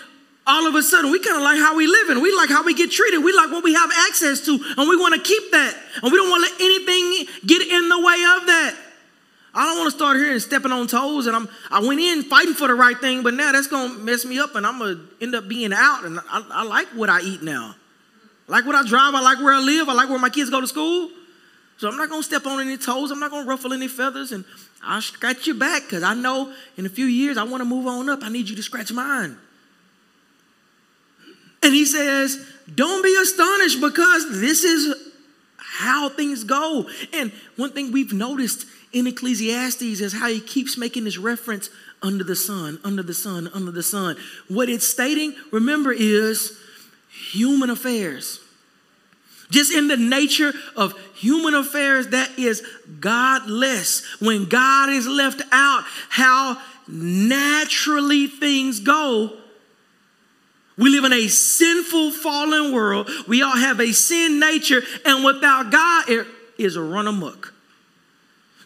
all 0.47 0.67
of 0.67 0.75
a 0.75 0.83
sudden 0.83 1.11
we 1.11 1.19
kind 1.21 1.39
of 1.39 1.43
like 1.43 1.59
how 1.59 1.75
we 1.75 1.87
live 1.87 2.11
and 2.11 2.21
we 2.21 2.35
like 2.37 2.51
how 2.51 2.63
we 2.63 2.75
get 2.75 2.91
treated. 2.91 3.25
We 3.25 3.33
like 3.33 3.51
what 3.51 3.65
we 3.65 3.73
have 3.73 3.91
access 4.09 4.45
to 4.45 4.53
and 4.77 4.89
we 4.89 4.97
want 4.97 5.15
to 5.15 5.21
keep 5.21 5.51
that. 5.53 5.75
And 6.03 6.13
we 6.13 6.19
don't 6.19 6.29
want 6.29 6.45
to 6.45 6.53
let 6.53 6.61
anything 6.61 7.27
get 7.47 7.63
in 7.63 7.89
the 7.89 7.99
way 7.99 8.21
of 8.37 8.47
that. 8.47 8.77
I 9.55 9.65
don't 9.65 9.79
want 9.79 9.91
to 9.91 9.97
start 9.97 10.19
here 10.19 10.31
and 10.31 10.43
stepping 10.43 10.71
on 10.71 10.87
toes 10.87 11.27
and 11.27 11.35
i'm 11.35 11.49
i 11.71 11.81
went 11.81 11.99
in 11.99 12.23
fighting 12.23 12.55
for 12.55 12.69
the 12.69 12.75
right 12.75 12.97
thing 12.97 13.23
but 13.23 13.35
now 13.35 13.51
that's 13.51 13.67
gonna 13.67 13.95
mess 13.95 14.25
me 14.25 14.39
up 14.39 14.55
and 14.55 14.65
i'm 14.65 14.79
gonna 14.79 15.01
end 15.21 15.35
up 15.35 15.49
being 15.49 15.73
out 15.73 16.05
and 16.05 16.21
i, 16.31 16.45
I 16.51 16.65
like 16.65 16.87
what 16.89 17.09
i 17.09 17.21
eat 17.23 17.43
now. 17.43 17.75
I 18.49 18.53
like 18.53 18.67
what 18.67 18.77
i 18.77 18.87
drive 18.87 19.15
i 19.15 19.21
like 19.21 19.39
where 19.39 19.55
i 19.55 19.59
live 19.59 19.89
i 19.89 19.95
like 19.95 20.11
where 20.11 20.19
my 20.19 20.29
kids 20.29 20.51
go 20.51 20.61
to 20.61 20.69
school 20.69 21.11
so 21.79 21.89
i'm 21.89 21.97
not 21.97 22.11
gonna 22.11 22.23
step 22.23 22.45
on 22.47 22.61
any 22.61 22.77
toes 22.77 23.11
i'm 23.11 23.21
not 23.21 23.31
gonna 23.31 23.49
ruffle 23.49 23.73
any 23.73 23.89
feathers 23.89 24.33
and 24.33 24.45
I'll 24.83 25.03
scratch 25.03 25.47
your 25.47 25.57
back 25.57 25.83
because 25.83 26.03
I 26.03 26.15
know 26.15 26.53
in 26.77 26.87
a 26.87 26.89
few 26.89 27.07
years 27.07 27.37
I 27.37 27.43
want 27.43 27.61
to 27.61 27.65
move 27.65 27.87
on 27.87 28.09
up. 28.09 28.21
I 28.23 28.29
need 28.29 28.49
you 28.49 28.57
to 28.57 28.63
scratch 28.63 28.93
mine. 28.93 29.37
And 31.63 31.75
he 31.75 31.85
says, 31.85 32.47
Don't 32.73 33.03
be 33.03 33.17
astonished 33.21 33.81
because 33.81 34.41
this 34.41 34.63
is 34.63 34.95
how 35.57 36.09
things 36.09 36.45
go. 36.45 36.87
And 37.13 37.33
one 37.57 37.73
thing 37.73 37.91
we've 37.93 38.13
noticed 38.13 38.67
in 38.93 39.07
Ecclesiastes 39.07 39.83
is 39.83 40.13
how 40.13 40.29
he 40.29 40.41
keeps 40.41 40.79
making 40.79 41.05
this 41.05 41.19
reference 41.19 41.71
under 42.01 42.23
the 42.23 42.37
sun, 42.37 42.79
under 42.85 43.03
the 43.03 43.15
sun, 43.15 43.51
under 43.53 43.73
the 43.73 43.83
sun. 43.83 44.17
What 44.47 44.69
it's 44.69 44.87
stating, 44.87 45.35
remember, 45.51 45.93
is 45.93 46.57
human 47.11 47.71
affairs. 47.71 48.41
Just 49.51 49.73
in 49.73 49.89
the 49.89 49.97
nature 49.97 50.53
of 50.77 50.99
human 51.15 51.55
affairs, 51.55 52.09
that 52.09 52.39
is 52.39 52.63
godless. 53.01 54.05
When 54.21 54.45
God 54.45 54.91
is 54.91 55.07
left 55.07 55.41
out, 55.53 55.85
how 56.11 56.59
naturally 56.87 58.27
things 58.27 58.81
go. 58.81 59.33
We 60.77 60.91
live 60.91 61.05
in 61.05 61.13
a 61.13 61.27
sinful, 61.29 62.13
fallen 62.13 62.73
world. 62.73 63.11
We 63.27 63.43
all 63.43 63.57
have 63.57 63.81
a 63.81 63.93
sin 63.93 64.39
nature, 64.39 64.83
and 65.05 65.25
without 65.25 65.73
God, 65.73 66.09
it 66.09 66.27
is 66.57 66.77
a 66.77 66.83
run 66.83 67.09
amok. 67.09 67.53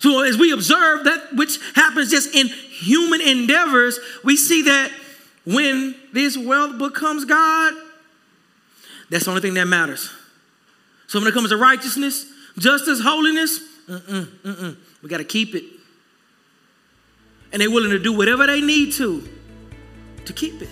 So, 0.00 0.22
as 0.22 0.36
we 0.36 0.52
observe 0.52 1.04
that 1.04 1.34
which 1.34 1.58
happens 1.74 2.10
just 2.10 2.34
in 2.34 2.48
human 2.48 3.20
endeavors, 3.20 3.98
we 4.24 4.36
see 4.36 4.62
that 4.62 4.90
when 5.46 5.94
this 6.12 6.36
wealth 6.36 6.76
becomes 6.76 7.24
God, 7.24 7.72
that's 9.08 9.24
the 9.24 9.30
only 9.30 9.42
thing 9.42 9.54
that 9.54 9.66
matters. 9.66 10.10
So 11.12 11.18
when 11.18 11.28
it 11.28 11.34
comes 11.34 11.50
to 11.50 11.58
righteousness, 11.58 12.24
justice, 12.56 13.02
holiness, 13.02 13.60
mm-mm, 13.86 14.24
mm-mm, 14.24 14.76
we 15.02 15.10
got 15.10 15.18
to 15.18 15.24
keep 15.24 15.54
it. 15.54 15.62
And 17.52 17.60
they're 17.60 17.70
willing 17.70 17.90
to 17.90 17.98
do 17.98 18.16
whatever 18.16 18.46
they 18.46 18.62
need 18.62 18.94
to 18.94 19.28
to 20.24 20.32
keep 20.32 20.62
it. 20.62 20.70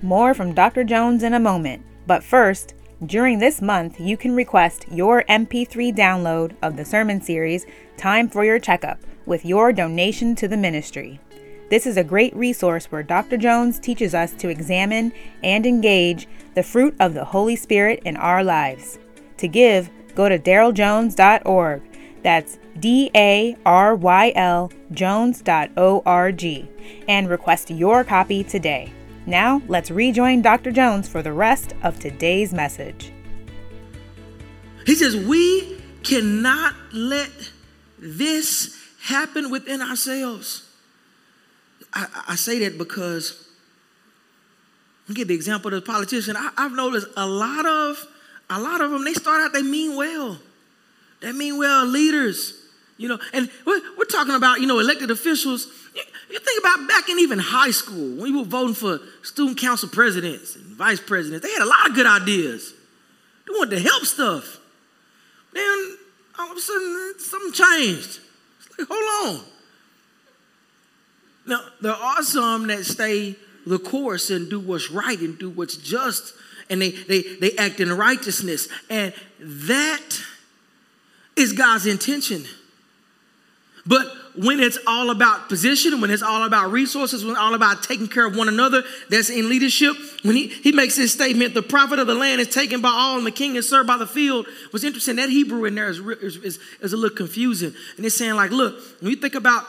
More 0.00 0.32
from 0.32 0.54
Dr. 0.54 0.84
Jones 0.84 1.22
in 1.22 1.34
a 1.34 1.38
moment. 1.38 1.84
But 2.06 2.24
first, 2.24 2.72
during 3.04 3.40
this 3.40 3.60
month, 3.60 4.00
you 4.00 4.16
can 4.16 4.34
request 4.34 4.86
your 4.90 5.22
MP3 5.24 5.94
download 5.94 6.56
of 6.62 6.78
the 6.78 6.84
sermon 6.86 7.20
series, 7.20 7.66
Time 7.98 8.26
for 8.26 8.42
Your 8.42 8.58
Checkup, 8.58 9.00
with 9.26 9.44
your 9.44 9.70
donation 9.70 10.34
to 10.36 10.48
the 10.48 10.56
ministry. 10.56 11.20
This 11.70 11.86
is 11.86 11.96
a 11.98 12.04
great 12.04 12.34
resource 12.34 12.86
where 12.86 13.02
Dr. 13.02 13.36
Jones 13.36 13.78
teaches 13.78 14.14
us 14.14 14.32
to 14.34 14.48
examine 14.48 15.12
and 15.42 15.66
engage 15.66 16.26
the 16.54 16.62
fruit 16.62 16.94
of 16.98 17.12
the 17.12 17.24
Holy 17.24 17.56
Spirit 17.56 18.02
in 18.04 18.16
our 18.16 18.42
lives. 18.42 18.98
To 19.36 19.48
give, 19.48 19.90
go 20.14 20.28
to 20.28 20.38
daryljones.org. 20.38 21.82
That's 22.22 22.58
D 22.80 23.10
A 23.14 23.56
R 23.66 23.94
Y 23.94 24.32
L 24.34 24.72
Jones.org 24.92 26.68
and 27.06 27.28
request 27.28 27.70
your 27.70 28.04
copy 28.04 28.42
today. 28.44 28.92
Now, 29.26 29.60
let's 29.68 29.90
rejoin 29.90 30.40
Dr. 30.40 30.72
Jones 30.72 31.06
for 31.06 31.22
the 31.22 31.32
rest 31.32 31.74
of 31.82 32.00
today's 32.00 32.54
message. 32.54 33.12
He 34.86 34.94
says, 34.94 35.14
We 35.14 35.82
cannot 36.02 36.74
let 36.94 37.30
this 37.98 38.74
happen 39.02 39.50
within 39.50 39.82
ourselves. 39.82 40.67
I, 41.98 42.06
I 42.28 42.34
say 42.36 42.60
that 42.60 42.78
because 42.78 43.48
give 45.14 45.28
the 45.28 45.34
example 45.34 45.72
of 45.72 45.84
the 45.84 45.86
politician. 45.86 46.36
I, 46.36 46.50
have 46.56 46.72
noticed 46.72 47.08
a 47.16 47.26
lot 47.26 47.66
of 47.66 48.06
a 48.50 48.60
lot 48.60 48.80
of 48.80 48.90
them, 48.90 49.04
they 49.04 49.12
start 49.12 49.42
out, 49.42 49.52
they 49.52 49.62
mean 49.62 49.96
well. 49.96 50.38
They 51.20 51.32
mean 51.32 51.58
well 51.58 51.84
leaders. 51.84 52.54
You 52.96 53.08
know, 53.08 53.18
and 53.32 53.50
we're, 53.66 53.80
we're 53.96 54.04
talking 54.04 54.34
about, 54.34 54.60
you 54.60 54.66
know, 54.66 54.78
elected 54.78 55.10
officials. 55.10 55.66
You, 55.94 56.02
you, 56.30 56.38
think 56.38 56.60
about 56.60 56.88
back 56.88 57.08
in 57.08 57.18
even 57.18 57.38
high 57.38 57.70
school, 57.70 58.16
when 58.16 58.32
you 58.32 58.38
were 58.38 58.44
voting 58.44 58.74
for 58.74 58.98
student 59.22 59.58
council 59.58 59.88
presidents 59.88 60.56
and 60.56 60.64
vice 60.64 60.98
presidents, 60.98 61.46
they 61.46 61.52
had 61.52 61.62
a 61.62 61.68
lot 61.68 61.88
of 61.88 61.94
good 61.94 62.06
ideas. 62.06 62.72
They 63.46 63.52
wanted 63.52 63.76
to 63.76 63.82
help 63.82 64.04
stuff. 64.04 64.58
Then 65.52 65.96
all 66.38 66.50
of 66.50 66.56
a 66.56 66.60
sudden, 66.60 67.14
something 67.18 67.52
changed. 67.52 68.20
It's 68.58 68.78
like, 68.78 68.88
hold 68.88 69.36
on. 69.36 69.44
Now, 71.48 71.60
there 71.80 71.92
are 71.92 72.22
some 72.22 72.66
that 72.66 72.84
stay 72.84 73.36
the 73.66 73.78
course 73.78 74.30
and 74.30 74.48
do 74.48 74.60
what's 74.60 74.90
right 74.90 75.18
and 75.18 75.38
do 75.38 75.50
what's 75.50 75.76
just, 75.76 76.34
and 76.70 76.80
they, 76.80 76.90
they, 76.90 77.22
they 77.22 77.56
act 77.56 77.80
in 77.80 77.92
righteousness. 77.92 78.68
And 78.88 79.12
that 79.40 80.20
is 81.36 81.52
God's 81.52 81.86
intention. 81.86 82.44
But 83.86 84.06
when 84.36 84.60
it's 84.60 84.78
all 84.86 85.10
about 85.10 85.48
position, 85.48 86.00
when 86.00 86.10
it's 86.10 86.22
all 86.22 86.44
about 86.44 86.70
resources, 86.70 87.24
when 87.24 87.32
it's 87.32 87.40
all 87.40 87.54
about 87.54 87.82
taking 87.82 88.06
care 88.06 88.26
of 88.26 88.36
one 88.36 88.48
another, 88.48 88.84
that's 89.08 89.30
in 89.30 89.48
leadership. 89.48 89.96
When 90.22 90.36
he, 90.36 90.48
he 90.48 90.72
makes 90.72 90.96
this 90.96 91.12
statement, 91.12 91.54
the 91.54 91.62
profit 91.62 91.98
of 91.98 92.06
the 92.06 92.14
land 92.14 92.40
is 92.40 92.48
taken 92.48 92.82
by 92.82 92.90
all 92.90 93.16
and 93.16 93.26
the 93.26 93.30
king 93.30 93.56
is 93.56 93.68
served 93.68 93.86
by 93.86 93.96
the 93.96 94.06
field. 94.06 94.46
What's 94.70 94.84
interesting, 94.84 95.16
that 95.16 95.30
Hebrew 95.30 95.64
in 95.64 95.74
there 95.74 95.88
is, 95.88 95.98
is, 95.98 96.36
is, 96.36 96.58
is 96.82 96.92
a 96.92 96.96
little 96.96 97.16
confusing. 97.16 97.72
And 97.96 98.04
it's 98.04 98.14
saying 98.14 98.34
like, 98.34 98.50
look, 98.50 98.78
when 99.00 99.10
you 99.10 99.16
think 99.16 99.34
about 99.34 99.64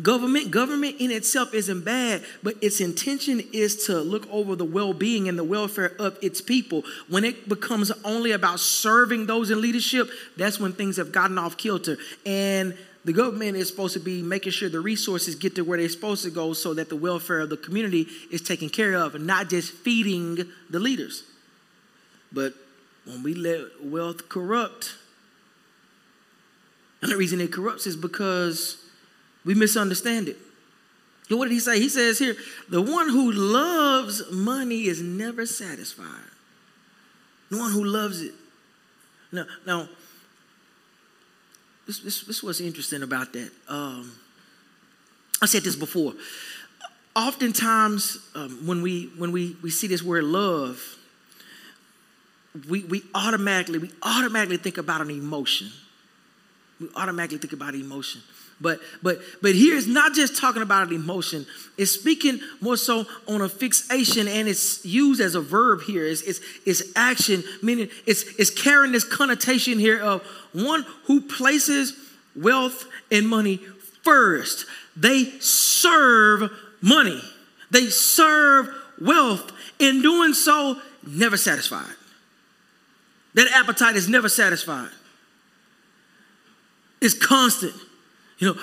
Government, 0.00 0.52
government 0.52 0.96
in 1.00 1.10
itself 1.10 1.52
isn't 1.52 1.84
bad, 1.84 2.22
but 2.44 2.54
its 2.62 2.80
intention 2.80 3.42
is 3.52 3.86
to 3.86 3.98
look 3.98 4.28
over 4.30 4.54
the 4.54 4.64
well-being 4.64 5.28
and 5.28 5.36
the 5.36 5.44
welfare 5.44 5.96
of 5.98 6.16
its 6.22 6.40
people. 6.40 6.84
When 7.08 7.24
it 7.24 7.48
becomes 7.48 7.90
only 8.04 8.30
about 8.30 8.60
serving 8.60 9.26
those 9.26 9.50
in 9.50 9.60
leadership, 9.60 10.08
that's 10.36 10.60
when 10.60 10.72
things 10.72 10.96
have 10.96 11.10
gotten 11.10 11.38
off 11.38 11.56
kilter. 11.56 11.98
And 12.24 12.78
the 13.04 13.12
government 13.12 13.56
is 13.56 13.66
supposed 13.66 13.94
to 13.94 14.00
be 14.00 14.22
making 14.22 14.52
sure 14.52 14.68
the 14.68 14.78
resources 14.78 15.34
get 15.34 15.56
to 15.56 15.62
where 15.62 15.76
they're 15.76 15.88
supposed 15.88 16.22
to 16.22 16.30
go 16.30 16.52
so 16.52 16.72
that 16.74 16.88
the 16.88 16.96
welfare 16.96 17.40
of 17.40 17.50
the 17.50 17.56
community 17.56 18.06
is 18.30 18.42
taken 18.42 18.68
care 18.68 18.94
of 18.94 19.16
and 19.16 19.26
not 19.26 19.48
just 19.48 19.72
feeding 19.72 20.46
the 20.70 20.78
leaders. 20.78 21.24
But 22.32 22.54
when 23.04 23.24
we 23.24 23.34
let 23.34 23.84
wealth 23.84 24.28
corrupt, 24.28 24.94
and 27.02 27.10
the 27.10 27.16
reason 27.16 27.40
it 27.40 27.52
corrupts 27.52 27.88
is 27.88 27.96
because 27.96 28.84
we 29.44 29.54
misunderstand 29.54 30.28
it. 30.28 30.36
What 31.28 31.44
did 31.44 31.52
he 31.52 31.60
say? 31.60 31.78
He 31.78 31.88
says 31.88 32.18
here, 32.18 32.34
the 32.68 32.82
one 32.82 33.08
who 33.08 33.30
loves 33.30 34.22
money 34.32 34.86
is 34.86 35.00
never 35.00 35.46
satisfied. 35.46 36.06
The 37.50 37.58
one 37.58 37.70
who 37.70 37.84
loves 37.84 38.20
it. 38.20 38.34
Now, 39.30 39.46
now 39.64 39.88
this, 41.86 42.00
this, 42.00 42.20
this 42.22 42.42
what's 42.42 42.60
interesting 42.60 43.02
about 43.02 43.32
that. 43.32 43.50
Um, 43.68 44.12
I 45.42 45.46
said 45.46 45.62
this 45.62 45.76
before. 45.76 46.14
Oftentimes, 47.16 48.18
um, 48.34 48.66
when 48.66 48.82
we 48.82 49.10
when 49.16 49.32
we, 49.32 49.56
we 49.62 49.70
see 49.70 49.88
this 49.88 50.02
word 50.02 50.24
love, 50.24 50.80
we, 52.68 52.84
we 52.84 53.02
automatically 53.14 53.78
we 53.78 53.90
automatically 54.02 54.58
think 54.58 54.78
about 54.78 55.00
an 55.00 55.10
emotion. 55.10 55.68
We 56.80 56.88
automatically 56.94 57.38
think 57.38 57.52
about 57.52 57.74
emotion. 57.74 58.20
But 58.60 58.80
but 59.02 59.20
but 59.40 59.54
here 59.54 59.76
it's 59.76 59.86
not 59.86 60.12
just 60.12 60.36
talking 60.36 60.60
about 60.60 60.88
an 60.88 60.94
emotion. 60.94 61.46
It's 61.78 61.92
speaking 61.92 62.40
more 62.60 62.76
so 62.76 63.06
on 63.26 63.40
a 63.40 63.48
fixation, 63.48 64.28
and 64.28 64.46
it's 64.46 64.84
used 64.84 65.20
as 65.20 65.34
a 65.34 65.40
verb 65.40 65.82
here. 65.82 66.06
It's 66.06 66.22
it's, 66.22 66.40
it's 66.66 66.82
action, 66.94 67.42
meaning 67.62 67.88
it's 68.06 68.22
it's 68.38 68.50
carrying 68.50 68.92
this 68.92 69.04
connotation 69.04 69.78
here 69.78 69.98
of 70.00 70.22
one 70.52 70.84
who 71.04 71.22
places 71.22 71.94
wealth 72.36 72.86
and 73.10 73.26
money 73.26 73.56
first. 74.02 74.66
They 74.94 75.24
serve 75.40 76.50
money. 76.82 77.22
They 77.70 77.86
serve 77.86 78.68
wealth. 79.00 79.52
In 79.78 80.02
doing 80.02 80.34
so, 80.34 80.76
never 81.06 81.38
satisfied. 81.38 81.94
That 83.34 83.48
appetite 83.52 83.96
is 83.96 84.08
never 84.08 84.28
satisfied. 84.28 84.90
It's 87.00 87.14
constant. 87.14 87.72
You 88.40 88.48
know, 88.48 88.60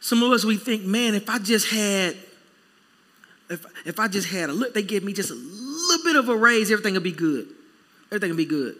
some 0.00 0.22
of 0.22 0.30
us 0.30 0.44
we 0.44 0.56
think, 0.56 0.84
man, 0.84 1.14
if 1.14 1.28
I 1.28 1.38
just 1.38 1.68
had, 1.70 2.14
if 3.50 3.66
if 3.86 3.98
I 3.98 4.06
just 4.06 4.28
had 4.28 4.50
a 4.50 4.52
look, 4.52 4.74
they 4.74 4.82
give 4.82 5.02
me 5.02 5.12
just 5.12 5.30
a 5.30 5.34
little 5.34 6.04
bit 6.04 6.16
of 6.16 6.28
a 6.28 6.36
raise, 6.36 6.70
everything 6.70 6.94
will 6.94 7.00
be 7.00 7.10
good. 7.10 7.48
Everything 8.12 8.30
will 8.30 8.36
be 8.36 8.44
good. 8.44 8.76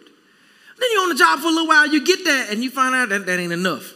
Then 0.77 0.89
you're 0.93 1.01
on 1.01 1.09
the 1.09 1.15
job 1.15 1.39
for 1.39 1.47
a 1.47 1.49
little 1.49 1.67
while, 1.67 1.87
you 1.87 2.05
get 2.05 2.23
that, 2.25 2.49
and 2.51 2.63
you 2.63 2.69
find 2.69 2.93
out 2.93 3.09
that 3.09 3.25
that 3.25 3.39
ain't 3.39 3.53
enough. 3.53 3.93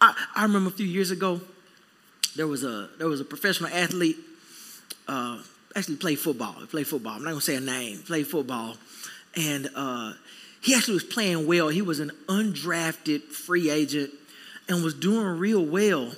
I, 0.00 0.14
I 0.34 0.42
remember 0.42 0.68
a 0.68 0.72
few 0.72 0.86
years 0.86 1.10
ago, 1.10 1.40
there 2.34 2.46
was 2.46 2.64
a 2.64 2.88
there 2.98 3.08
was 3.08 3.20
a 3.20 3.24
professional 3.24 3.70
athlete, 3.70 4.16
uh, 5.06 5.40
actually 5.76 5.96
played 5.96 6.18
football. 6.18 6.54
Played 6.66 6.88
football. 6.88 7.14
I'm 7.14 7.22
not 7.22 7.30
gonna 7.30 7.40
say 7.40 7.54
a 7.56 7.60
name. 7.60 7.98
Played 7.98 8.26
football, 8.26 8.76
and 9.36 9.70
uh, 9.76 10.14
he 10.60 10.74
actually 10.74 10.94
was 10.94 11.04
playing 11.04 11.46
well. 11.46 11.68
He 11.68 11.82
was 11.82 12.00
an 12.00 12.10
undrafted 12.26 13.22
free 13.22 13.70
agent 13.70 14.10
and 14.68 14.82
was 14.82 14.94
doing 14.94 15.38
real 15.38 15.64
well. 15.64 16.12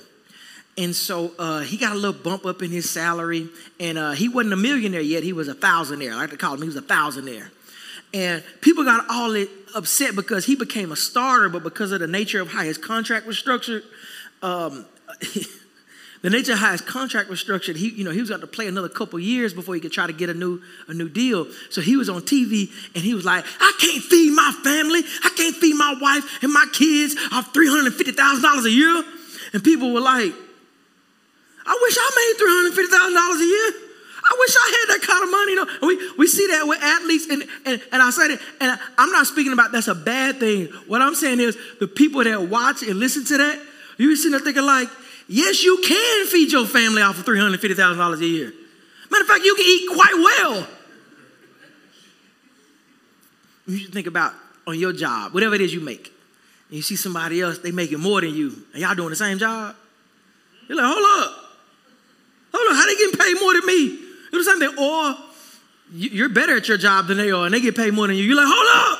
And 0.77 0.95
so 0.95 1.33
uh, 1.37 1.59
he 1.59 1.77
got 1.77 1.91
a 1.91 1.95
little 1.95 2.13
bump 2.13 2.45
up 2.45 2.61
in 2.61 2.71
his 2.71 2.89
salary, 2.89 3.49
and 3.79 3.97
uh, 3.97 4.11
he 4.11 4.29
wasn't 4.29 4.53
a 4.53 4.57
millionaire 4.57 5.01
yet. 5.01 5.23
He 5.23 5.33
was 5.33 5.47
a 5.47 5.53
thousandaire. 5.53 6.13
I 6.13 6.15
like 6.15 6.29
to 6.29 6.37
call 6.37 6.53
him. 6.53 6.61
He 6.61 6.67
was 6.67 6.77
a 6.77 6.81
thousandaire. 6.81 7.49
And 8.13 8.43
people 8.61 8.83
got 8.85 9.05
all 9.09 9.35
upset 9.75 10.15
because 10.15 10.45
he 10.45 10.55
became 10.55 10.91
a 10.91 10.95
starter, 10.95 11.49
but 11.49 11.63
because 11.63 11.91
of 11.91 11.99
the 11.99 12.07
nature 12.07 12.41
of 12.41 12.47
how 12.47 12.63
his 12.63 12.77
contract 12.77 13.27
was 13.27 13.37
structured, 13.37 13.83
um, 14.41 14.85
the 16.21 16.29
nature 16.29 16.51
of 16.53 16.59
how 16.59 16.73
his 16.73 16.81
contract 16.81 17.29
was 17.29 17.39
structured, 17.39 17.77
he, 17.77 17.89
you 17.89 18.03
know, 18.03 18.11
he 18.11 18.19
was 18.19 18.29
going 18.29 18.41
to 18.41 18.47
play 18.47 18.67
another 18.67 18.89
couple 18.89 19.19
years 19.19 19.53
before 19.53 19.73
he 19.73 19.79
could 19.79 19.93
try 19.93 20.05
to 20.05 20.11
get 20.11 20.29
a 20.29 20.33
new, 20.33 20.61
a 20.87 20.93
new 20.93 21.07
deal. 21.07 21.47
So 21.69 21.79
he 21.79 21.95
was 21.95 22.09
on 22.09 22.23
TV 22.23 22.69
and 22.93 23.03
he 23.03 23.13
was 23.13 23.23
like, 23.23 23.45
I 23.59 23.71
can't 23.79 24.03
feed 24.03 24.31
my 24.33 24.51
family. 24.63 24.99
I 25.23 25.29
can't 25.37 25.55
feed 25.55 25.75
my 25.75 25.95
wife 26.01 26.43
and 26.43 26.51
my 26.51 26.65
kids 26.73 27.15
off 27.31 27.53
$350,000 27.53 28.65
a 28.65 28.69
year. 28.69 29.03
And 29.53 29.63
people 29.63 29.93
were 29.93 30.01
like, 30.01 30.33
I 31.65 31.79
wish 31.81 31.95
I 31.97 32.09
made 32.17 32.75
$350,000 32.75 33.41
a 33.41 33.45
year. 33.45 33.73
I 34.21 34.35
wish 34.37 34.55
I 34.55 34.77
had 34.79 34.95
that 34.95 35.07
kind 35.07 35.23
of 35.23 35.31
money. 35.31 35.51
You 35.51 35.65
know, 35.65 35.87
we, 35.87 36.17
we 36.17 36.27
see 36.27 36.47
that 36.47 36.67
with 36.67 36.81
athletes, 36.83 37.27
and, 37.29 37.43
and, 37.65 37.81
and 37.91 38.01
I 38.01 38.09
say 38.11 38.27
that, 38.27 38.41
and 38.59 38.79
I'm 38.97 39.11
not 39.11 39.25
speaking 39.25 39.53
about 39.53 39.71
that's 39.71 39.87
a 39.87 39.95
bad 39.95 40.39
thing. 40.39 40.67
What 40.87 41.01
I'm 41.01 41.15
saying 41.15 41.39
is 41.39 41.57
the 41.79 41.87
people 41.87 42.23
that 42.23 42.41
watch 42.41 42.83
and 42.83 42.99
listen 42.99 43.23
to 43.25 43.37
that, 43.37 43.59
you 43.97 44.15
sitting 44.15 44.31
there 44.31 44.41
thinking 44.41 44.65
like, 44.65 44.89
Yes, 45.31 45.63
you 45.63 45.79
can 45.85 46.25
feed 46.25 46.51
your 46.51 46.65
family 46.65 47.03
off 47.03 47.19
of 47.19 47.25
$350,000 47.25 48.19
a 48.19 48.25
year. 48.25 48.51
Matter 49.11 49.21
of 49.21 49.27
fact, 49.27 49.45
you 49.45 49.53
can 49.55 49.65
eat 49.65 49.89
quite 49.95 50.15
well. 50.15 50.67
You 53.67 53.77
should 53.77 53.93
think 53.93 54.07
about 54.07 54.33
on 54.65 54.79
your 54.79 54.91
job, 54.91 55.33
whatever 55.35 55.53
it 55.53 55.61
is 55.61 55.71
you 55.71 55.81
make. 55.81 56.11
And 56.69 56.77
you 56.77 56.81
see 56.81 56.95
somebody 56.95 57.41
else, 57.41 57.59
they 57.59 57.71
making 57.71 57.99
more 57.99 58.21
than 58.21 58.33
you, 58.33 58.65
and 58.73 58.81
y'all 58.81 58.95
doing 58.95 59.11
the 59.11 59.15
same 59.15 59.37
job. 59.37 59.75
You're 60.67 60.77
like, 60.77 60.87
hold 60.87 61.23
up. 61.23 61.35
Hold 62.51 62.71
up, 62.71 62.75
how 62.75 62.85
they 62.87 62.95
getting 62.95 63.19
paid 63.19 63.39
more 63.39 63.53
than 63.53 63.65
me? 63.67 63.99
Do 64.31 64.37
the 64.37 64.43
same 64.43 64.59
thing. 64.59 64.77
Or 64.79 65.15
you're 65.91 66.29
better 66.29 66.57
at 66.57 66.67
your 66.67 66.77
job 66.77 67.05
than 67.07 67.17
they 67.17 67.29
are, 67.31 67.45
and 67.45 67.53
they 67.53 67.61
get 67.61 67.75
paid 67.75 67.93
more 67.93 68.07
than 68.07 68.15
you. 68.15 68.23
You're 68.23 68.35
like, 68.35 68.47
hold 68.47 68.93
up. 68.93 68.98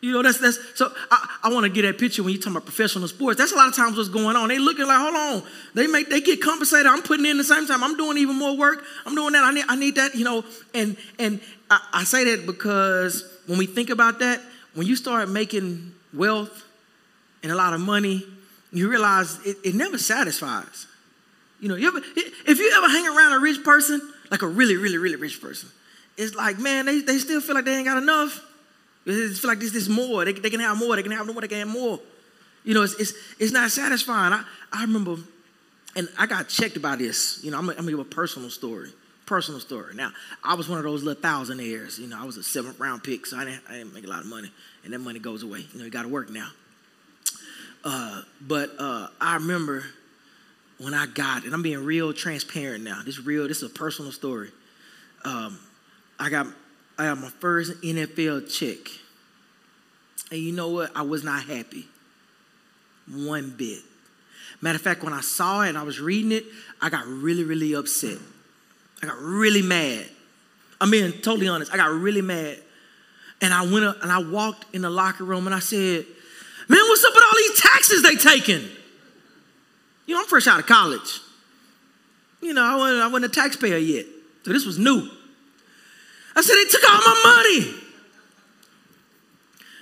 You 0.00 0.12
know, 0.12 0.22
that's 0.22 0.38
that's 0.38 0.58
so 0.74 0.90
I, 1.10 1.36
I 1.44 1.52
want 1.52 1.64
to 1.64 1.68
get 1.68 1.82
that 1.82 1.98
picture 1.98 2.22
when 2.22 2.32
you 2.32 2.40
talk 2.40 2.52
about 2.52 2.64
professional 2.64 3.06
sports. 3.06 3.38
That's 3.38 3.52
a 3.52 3.56
lot 3.56 3.68
of 3.68 3.76
times 3.76 3.98
what's 3.98 4.08
going 4.08 4.34
on. 4.34 4.48
They 4.48 4.58
looking 4.58 4.86
like, 4.86 4.98
hold 4.98 5.14
on, 5.14 5.42
they 5.74 5.86
make 5.86 6.08
they 6.08 6.22
get 6.22 6.40
compensated. 6.40 6.86
I'm 6.86 7.02
putting 7.02 7.26
in 7.26 7.36
the 7.36 7.44
same 7.44 7.66
time. 7.66 7.84
I'm 7.84 7.96
doing 7.98 8.16
even 8.16 8.36
more 8.36 8.56
work. 8.56 8.82
I'm 9.04 9.14
doing 9.14 9.34
that. 9.34 9.44
I 9.44 9.52
need 9.52 9.64
I 9.68 9.76
need 9.76 9.96
that, 9.96 10.14
you 10.14 10.24
know, 10.24 10.42
and 10.74 10.96
and 11.18 11.40
I, 11.70 11.80
I 11.92 12.04
say 12.04 12.24
that 12.34 12.46
because 12.46 13.24
when 13.46 13.58
we 13.58 13.66
think 13.66 13.90
about 13.90 14.20
that, 14.20 14.40
when 14.74 14.86
you 14.86 14.96
start 14.96 15.28
making 15.28 15.92
wealth 16.14 16.64
and 17.42 17.52
a 17.52 17.54
lot 17.54 17.74
of 17.74 17.80
money, 17.80 18.24
you 18.72 18.88
realize 18.88 19.38
it, 19.44 19.58
it 19.64 19.74
never 19.74 19.98
satisfies. 19.98 20.86
You 21.60 21.68
know, 21.68 21.74
you 21.74 21.88
ever 21.88 21.98
if 22.16 22.58
you 22.58 22.72
ever 22.74 22.88
hang 22.88 23.06
around 23.06 23.34
a 23.34 23.40
rich 23.40 23.62
person, 23.62 24.00
like 24.30 24.40
a 24.40 24.48
really, 24.48 24.76
really, 24.76 24.96
really 24.96 25.16
rich 25.16 25.42
person, 25.42 25.68
it's 26.16 26.34
like, 26.34 26.58
man, 26.58 26.86
they, 26.86 27.00
they 27.00 27.18
still 27.18 27.42
feel 27.42 27.54
like 27.54 27.66
they 27.66 27.76
ain't 27.76 27.86
got 27.86 28.02
enough. 28.02 28.40
Feel 29.04 29.48
like 29.48 29.60
this, 29.60 29.72
this 29.72 29.88
more. 29.88 30.24
They, 30.24 30.32
they 30.32 30.50
can 30.50 30.60
have 30.60 30.78
more. 30.78 30.96
They 30.96 31.02
can 31.02 31.12
have 31.12 31.26
more. 31.26 31.40
They 31.40 31.48
can 31.48 31.58
have 31.58 31.68
more. 31.68 31.98
You 32.64 32.74
know, 32.74 32.82
it's, 32.82 32.94
it's, 32.94 33.12
it's 33.38 33.52
not 33.52 33.70
satisfying. 33.70 34.32
I, 34.32 34.44
I 34.72 34.82
remember, 34.82 35.16
and 35.96 36.08
I 36.18 36.26
got 36.26 36.48
checked 36.48 36.80
by 36.82 36.96
this. 36.96 37.42
You 37.42 37.50
know, 37.50 37.58
I'm 37.58 37.64
going 37.64 37.76
to 37.78 37.82
give 37.90 37.98
a 37.98 38.04
personal 38.04 38.50
story. 38.50 38.90
Personal 39.24 39.60
story. 39.60 39.94
Now, 39.94 40.10
I 40.44 40.54
was 40.54 40.68
one 40.68 40.78
of 40.78 40.84
those 40.84 41.02
little 41.02 41.22
thousandaires. 41.22 41.98
You 41.98 42.08
know, 42.08 42.20
I 42.20 42.24
was 42.24 42.36
a 42.36 42.42
seventh 42.42 42.78
round 42.78 43.02
pick, 43.02 43.26
so 43.26 43.38
I 43.38 43.44
didn't, 43.44 43.62
I 43.68 43.74
didn't 43.74 43.94
make 43.94 44.04
a 44.04 44.08
lot 44.08 44.20
of 44.20 44.26
money. 44.26 44.50
And 44.84 44.92
that 44.92 44.98
money 44.98 45.18
goes 45.18 45.42
away. 45.42 45.64
You 45.72 45.78
know, 45.78 45.84
you 45.84 45.90
got 45.90 46.02
to 46.02 46.08
work 46.08 46.30
now. 46.30 46.48
Uh, 47.82 48.22
but 48.40 48.70
uh, 48.78 49.06
I 49.20 49.36
remember 49.36 49.84
when 50.78 50.92
I 50.92 51.06
got, 51.06 51.44
and 51.44 51.54
I'm 51.54 51.62
being 51.62 51.84
real 51.84 52.12
transparent 52.12 52.84
now. 52.84 53.02
This 53.04 53.18
real. 53.20 53.48
This 53.48 53.62
is 53.62 53.70
a 53.70 53.72
personal 53.72 54.12
story. 54.12 54.50
Um, 55.24 55.58
I 56.18 56.28
got 56.28 56.46
I 57.00 57.04
got 57.04 57.18
my 57.18 57.30
first 57.40 57.80
NFL 57.80 58.52
check. 58.52 58.76
And 60.30 60.38
you 60.38 60.52
know 60.52 60.68
what? 60.68 60.94
I 60.94 61.00
was 61.00 61.24
not 61.24 61.42
happy. 61.44 61.86
One 63.10 63.54
bit. 63.56 63.78
Matter 64.60 64.76
of 64.76 64.82
fact, 64.82 65.02
when 65.02 65.14
I 65.14 65.22
saw 65.22 65.62
it 65.62 65.70
and 65.70 65.78
I 65.78 65.82
was 65.82 65.98
reading 65.98 66.30
it, 66.30 66.44
I 66.78 66.90
got 66.90 67.06
really, 67.06 67.42
really 67.42 67.72
upset. 67.72 68.18
I 69.02 69.06
got 69.06 69.18
really 69.18 69.62
mad. 69.62 70.10
I'm 70.78 70.90
being 70.90 71.12
totally 71.12 71.48
honest. 71.48 71.72
I 71.72 71.78
got 71.78 71.90
really 71.90 72.20
mad. 72.20 72.58
And 73.40 73.54
I 73.54 73.62
went 73.62 73.86
up 73.86 74.02
and 74.02 74.12
I 74.12 74.18
walked 74.18 74.74
in 74.74 74.82
the 74.82 74.90
locker 74.90 75.24
room 75.24 75.46
and 75.46 75.54
I 75.54 75.60
said, 75.60 76.04
Man, 76.68 76.80
what's 76.86 77.02
up 77.02 77.14
with 77.14 77.24
all 77.24 77.38
these 77.38 77.60
taxes 77.62 78.02
they 78.02 78.16
taking? 78.16 78.68
You 80.04 80.16
know, 80.16 80.20
I'm 80.20 80.26
fresh 80.26 80.46
out 80.46 80.60
of 80.60 80.66
college. 80.66 81.20
You 82.42 82.52
know, 82.52 82.62
I 82.62 82.76
wasn't, 82.76 83.02
I 83.02 83.06
wasn't 83.06 83.32
a 83.32 83.40
taxpayer 83.40 83.78
yet. 83.78 84.04
So 84.42 84.52
this 84.52 84.66
was 84.66 84.78
new. 84.78 85.10
I 86.36 86.42
said, 86.42 86.54
they 86.54 86.70
took 86.70 86.88
all 86.88 86.98
my 86.98 87.22
money. 87.24 87.74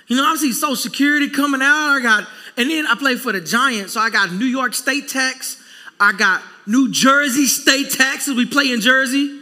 You 0.07 0.15
know, 0.15 0.25
I 0.25 0.35
see 0.35 0.51
Social 0.51 0.75
Security 0.75 1.29
coming 1.29 1.61
out. 1.61 1.97
I 1.97 1.99
got 2.01 2.27
And 2.57 2.69
then 2.69 2.87
I 2.87 2.95
played 2.95 3.19
for 3.19 3.31
the 3.31 3.41
Giants, 3.41 3.93
so 3.93 4.01
I 4.01 4.09
got 4.09 4.31
New 4.33 4.45
York 4.45 4.73
State 4.73 5.07
tax. 5.07 5.61
I 5.99 6.13
got 6.13 6.41
New 6.65 6.91
Jersey 6.91 7.45
state 7.45 7.91
taxes. 7.91 8.35
We 8.35 8.45
play 8.45 8.71
in 8.71 8.81
Jersey. 8.81 9.41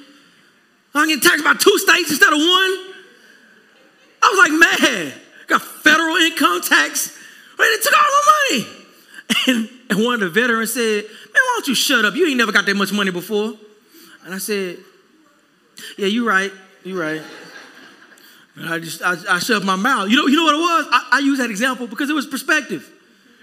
I'm 0.94 1.08
getting 1.08 1.22
taxed 1.22 1.44
by 1.44 1.54
two 1.54 1.78
states 1.78 2.10
instead 2.10 2.34
of 2.34 2.40
one. 2.40 2.96
I 4.22 4.30
was 4.32 4.40
like, 4.40 4.82
man, 4.82 5.14
got 5.48 5.62
federal 5.62 6.16
income 6.18 6.62
tax. 6.62 7.16
They 7.58 7.78
took 7.82 7.94
all 7.94 8.02
my 8.02 8.32
money. 8.50 8.68
And, 9.48 9.70
and 9.90 10.06
one 10.06 10.16
of 10.16 10.20
the 10.22 10.30
veterans 10.30 10.74
said, 10.74 11.04
man, 11.04 11.34
why 11.34 11.56
don't 11.58 11.68
you 11.68 11.76
shut 11.76 12.06
up? 12.06 12.16
You 12.16 12.28
ain't 12.28 12.38
never 12.38 12.52
got 12.52 12.66
that 12.66 12.76
much 12.76 12.92
money 12.92 13.12
before. 13.12 13.54
And 14.26 14.34
I 14.34 14.38
said, 14.38 14.78
yeah, 15.98 16.08
you're 16.08 16.28
right. 16.28 16.52
You're 16.88 17.02
right. 17.02 17.22
And 18.56 18.70
I 18.70 18.80
just, 18.80 19.02
I, 19.02 19.16
I 19.30 19.40
shut 19.40 19.62
my 19.66 19.76
mouth. 19.76 20.10
You 20.10 20.16
know, 20.16 20.28
you 20.28 20.38
know 20.38 20.46
what 20.46 20.56
it 20.56 20.60
was? 20.60 20.88
I, 20.90 21.10
I 21.18 21.20
use 21.20 21.38
that 21.40 21.50
example 21.50 21.86
because 21.86 22.10
it 22.10 22.14
was 22.14 22.26
perspective. 22.26 22.90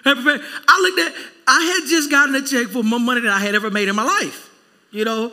I 0.07 0.13
looked 0.15 0.99
at, 0.99 1.13
I 1.47 1.63
had 1.63 1.89
just 1.89 2.11
gotten 2.11 2.35
a 2.35 2.43
check 2.43 2.69
for 2.69 2.83
more 2.83 2.99
money 2.99 3.21
than 3.21 3.31
I 3.31 3.39
had 3.39 3.55
ever 3.55 3.71
made 3.71 3.89
in 3.89 3.97
my 3.97 4.03
life. 4.03 4.51
You 4.91 5.05
know, 5.05 5.31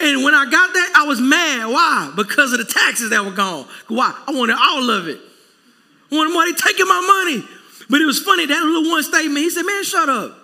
and 0.00 0.22
when 0.22 0.34
I 0.34 0.44
got 0.44 0.74
that, 0.74 0.92
I 0.96 1.06
was 1.06 1.18
mad. 1.18 1.68
Why? 1.68 2.12
Because 2.14 2.52
of 2.52 2.58
the 2.58 2.70
taxes 2.70 3.08
that 3.10 3.24
were 3.24 3.30
gone. 3.30 3.66
Why? 3.88 4.14
I 4.26 4.32
wanted 4.32 4.56
all 4.60 4.90
of 4.90 5.08
it. 5.08 5.18
I 6.12 6.14
wanted 6.14 6.34
money 6.34 6.52
taking 6.52 6.86
my 6.86 7.24
money. 7.24 7.42
But 7.88 8.02
it 8.02 8.04
was 8.04 8.20
funny, 8.20 8.44
that 8.44 8.62
little 8.64 8.90
one 8.90 9.02
statement, 9.02 9.38
he 9.38 9.48
said, 9.48 9.62
man, 9.62 9.82
shut 9.82 10.10
up. 10.10 10.36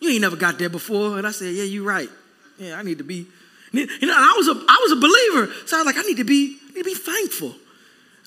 You 0.00 0.10
ain't 0.10 0.22
never 0.22 0.36
got 0.36 0.58
there 0.58 0.70
before. 0.70 1.18
And 1.18 1.26
I 1.26 1.30
said, 1.30 1.54
yeah, 1.54 1.64
you're 1.64 1.84
right. 1.84 2.08
Yeah, 2.58 2.78
I 2.78 2.82
need 2.82 2.98
to 2.98 3.04
be. 3.04 3.28
You 3.72 4.06
know, 4.06 4.14
I 4.16 4.34
was 4.36 4.48
a 4.48 4.52
I 4.68 4.78
was 4.82 4.92
a 4.92 4.96
believer. 4.96 5.66
So 5.66 5.76
I 5.76 5.80
was 5.80 5.86
like, 5.86 5.96
I 5.96 6.06
need 6.06 6.18
to 6.18 6.24
be, 6.24 6.58
need 6.74 6.82
to 6.82 6.84
be 6.84 6.94
thankful. 6.94 7.54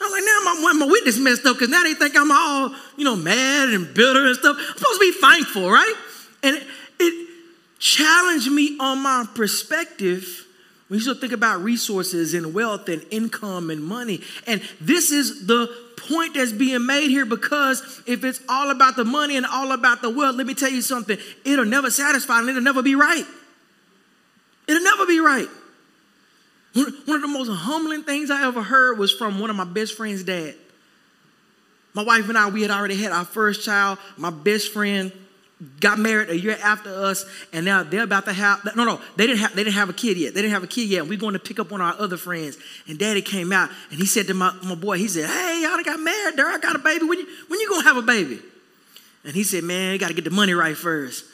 I 0.01 0.03
was 0.03 0.11
like, 0.11 0.23
now 0.25 0.61
my, 0.61 0.85
my 0.85 0.91
witness 0.91 1.17
messed 1.17 1.45
up 1.45 1.55
because 1.55 1.69
now 1.69 1.83
they 1.83 1.93
think 1.93 2.17
I'm 2.17 2.31
all, 2.31 2.75
you 2.97 3.05
know, 3.05 3.15
mad 3.15 3.69
and 3.69 3.93
bitter 3.93 4.25
and 4.25 4.35
stuff. 4.35 4.57
I'm 4.57 4.77
supposed 4.77 4.99
to 4.99 5.11
be 5.11 5.17
thankful, 5.19 5.69
right? 5.69 5.93
And 6.43 6.55
it, 6.57 6.63
it 6.99 7.29
challenged 7.79 8.51
me 8.51 8.77
on 8.79 9.01
my 9.01 9.25
perspective 9.35 10.45
when 10.87 10.99
you 10.99 11.03
should 11.03 11.21
think 11.21 11.31
about 11.31 11.61
resources 11.61 12.33
and 12.33 12.53
wealth 12.53 12.89
and 12.89 13.03
income 13.09 13.69
and 13.69 13.83
money. 13.83 14.21
And 14.45 14.61
this 14.81 15.11
is 15.11 15.47
the 15.47 15.73
point 15.97 16.33
that's 16.33 16.51
being 16.51 16.85
made 16.85 17.09
here 17.09 17.25
because 17.25 18.01
if 18.05 18.23
it's 18.23 18.41
all 18.49 18.71
about 18.71 18.95
the 18.95 19.05
money 19.05 19.37
and 19.37 19.45
all 19.45 19.71
about 19.71 20.01
the 20.01 20.09
wealth, 20.09 20.35
let 20.35 20.45
me 20.45 20.53
tell 20.53 20.69
you 20.69 20.81
something, 20.81 21.17
it'll 21.45 21.65
never 21.65 21.89
satisfy 21.89 22.39
and 22.39 22.49
it'll 22.49 22.61
never 22.61 22.83
be 22.83 22.95
right. 22.95 23.25
It'll 24.67 24.83
never 24.83 25.05
be 25.05 25.19
right. 25.19 25.47
One 26.73 27.15
of 27.15 27.21
the 27.21 27.27
most 27.27 27.49
humbling 27.49 28.03
things 28.03 28.29
I 28.29 28.45
ever 28.45 28.61
heard 28.61 28.97
was 28.97 29.11
from 29.11 29.39
one 29.39 29.49
of 29.49 29.55
my 29.55 29.63
best 29.63 29.95
friend's 29.95 30.23
dad. 30.23 30.55
My 31.93 32.03
wife 32.03 32.27
and 32.27 32.37
I, 32.37 32.49
we 32.49 32.61
had 32.61 32.71
already 32.71 32.97
had 32.97 33.13
our 33.13 33.23
first 33.23 33.63
child. 33.63 33.97
My 34.17 34.29
best 34.29 34.73
friend, 34.73 35.11
got 35.79 35.97
married 35.97 36.29
a 36.29 36.37
year 36.37 36.57
after 36.61 36.89
us, 36.93 37.25
and 37.53 37.65
now 37.65 37.83
they're 37.83 38.03
about 38.03 38.25
to 38.25 38.33
have 38.33 38.63
no, 38.75 38.83
no, 38.83 39.01
they 39.15 39.25
didn't 39.25 39.39
have 39.39 39.55
they 39.55 39.63
didn't 39.63 39.75
have 39.75 39.89
a 39.89 39.93
kid 39.93 40.17
yet. 40.17 40.33
They 40.33 40.41
didn't 40.41 40.53
have 40.53 40.63
a 40.63 40.67
kid 40.67 40.89
yet. 40.89 41.01
And 41.01 41.09
we're 41.09 41.17
going 41.17 41.33
to 41.33 41.39
pick 41.39 41.59
up 41.59 41.71
of 41.71 41.79
our 41.79 41.95
other 41.97 42.17
friends, 42.17 42.57
and 42.87 42.99
Daddy 42.99 43.21
came 43.21 43.51
out 43.51 43.69
and 43.89 43.99
he 43.99 44.05
said 44.05 44.27
to 44.27 44.33
my, 44.33 44.53
my 44.63 44.75
boy, 44.75 44.97
he 44.97 45.07
said, 45.07 45.29
"Hey, 45.29 45.61
y'all 45.63 45.81
got 45.83 45.99
married, 45.99 46.35
there. 46.35 46.47
I 46.47 46.57
got 46.57 46.75
a 46.75 46.79
baby. 46.79 47.05
When 47.05 47.19
you 47.19 47.27
when 47.47 47.59
you 47.59 47.69
gonna 47.69 47.83
have 47.83 47.97
a 47.97 48.01
baby?" 48.01 48.39
And 49.23 49.33
he 49.33 49.43
said, 49.43 49.63
"Man, 49.63 49.93
you 49.93 49.99
got 49.99 50.09
to 50.09 50.13
get 50.13 50.25
the 50.25 50.29
money 50.29 50.53
right 50.53 50.75
first. 50.75 51.25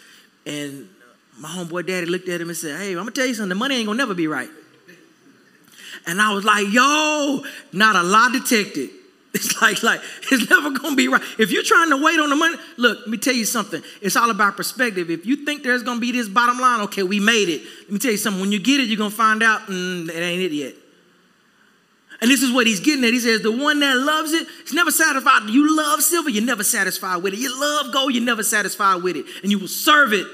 And 0.46 0.88
my 1.42 1.50
homeboy 1.50 1.88
Daddy 1.88 2.06
looked 2.06 2.30
at 2.30 2.40
him 2.40 2.50
and 2.50 2.58
said, 2.58 2.80
"Hey, 2.80 2.92
I'm 2.92 3.00
gonna 3.00 3.12
tell 3.12 3.26
you 3.26 3.34
something. 3.34 3.50
The 3.50 3.56
money 3.56 3.76
ain't 3.76 3.88
gonna 3.88 3.98
never 3.98 4.14
be 4.14 4.28
right." 4.28 4.50
And 6.06 6.22
I 6.22 6.34
was 6.34 6.46
like, 6.46 6.72
"Yo, 6.72 7.44
not 7.74 7.96
a 7.96 8.04
lot 8.04 8.32
detected." 8.32 8.90
It's 9.34 9.62
like, 9.62 9.82
like, 9.82 10.02
it's 10.30 10.50
never 10.50 10.72
gonna 10.72 10.98
be 10.98 11.08
right. 11.08 11.22
If 11.40 11.52
you're 11.52 11.64
trying 11.64 11.90
to 11.92 11.96
wait 11.96 12.20
on 12.20 12.30
the 12.30 12.36
money, 12.36 12.58
look, 12.76 13.00
let 13.00 13.08
me 13.08 13.18
tell 13.18 13.34
you 13.34 13.46
something. 13.46 13.82
It's 14.02 14.18
all 14.18 14.30
about 14.30 14.58
perspective. 14.58 15.10
If 15.10 15.26
you 15.26 15.46
think 15.46 15.64
there's 15.64 15.84
gonna 15.84 16.02
be 16.02 16.12
this 16.12 16.28
bottom 16.28 16.60
line, 16.60 16.82
okay, 16.82 17.04
we 17.04 17.22
made 17.22 17.48
it. 17.48 17.62
Let 17.84 17.92
me 17.92 18.00
tell 18.00 18.12
you 18.12 18.18
something. 18.18 18.42
When 18.42 18.52
you 18.52 18.60
get 18.60 18.82
it, 18.82 18.90
you're 18.90 18.98
gonna 18.98 19.10
find 19.10 19.42
out 19.42 19.68
mm, 19.68 20.10
it 20.10 20.16
ain't 20.16 20.42
it 20.42 20.52
yet. 20.52 20.74
And 22.20 22.30
this 22.30 22.44
is 22.44 22.52
what 22.52 22.68
he's 22.68 22.82
getting 22.82 23.06
at. 23.06 23.14
He 23.14 23.20
says, 23.20 23.42
the 23.42 23.52
one 23.52 23.80
that 23.80 23.98
loves 23.98 24.34
it, 24.34 24.48
it's 24.60 24.74
never 24.74 24.92
satisfied. 24.92 25.50
You 25.50 25.76
love 25.76 26.04
silver, 26.04 26.30
you're 26.30 26.44
never 26.44 26.64
satisfied 26.64 27.24
with 27.24 27.34
it. 27.34 27.40
You 27.40 27.58
love 27.60 27.94
gold, 27.94 28.14
you're 28.14 28.24
never 28.24 28.44
satisfied 28.44 29.02
with 29.02 29.16
it. 29.16 29.26
And 29.42 29.50
you 29.52 29.58
will 29.58 29.70
serve 29.70 30.14
it. 30.14 30.28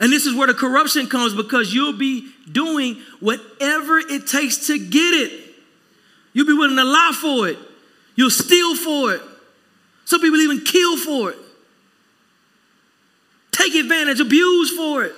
And 0.00 0.12
this 0.12 0.26
is 0.26 0.34
where 0.34 0.46
the 0.46 0.54
corruption 0.54 1.06
comes 1.06 1.34
because 1.34 1.72
you'll 1.72 1.96
be 1.96 2.30
doing 2.50 2.96
whatever 3.20 3.98
it 3.98 4.26
takes 4.26 4.66
to 4.66 4.78
get 4.78 5.14
it. 5.14 5.54
You'll 6.32 6.46
be 6.46 6.52
willing 6.52 6.76
to 6.76 6.84
lie 6.84 7.16
for 7.20 7.48
it. 7.48 7.58
You'll 8.16 8.30
steal 8.30 8.76
for 8.76 9.14
it. 9.14 9.22
Some 10.04 10.20
people 10.20 10.40
even 10.40 10.60
kill 10.60 10.96
for 10.96 11.30
it. 11.30 11.38
Take 13.52 13.74
advantage, 13.76 14.20
abuse 14.20 14.76
for 14.76 15.04
it. 15.04 15.14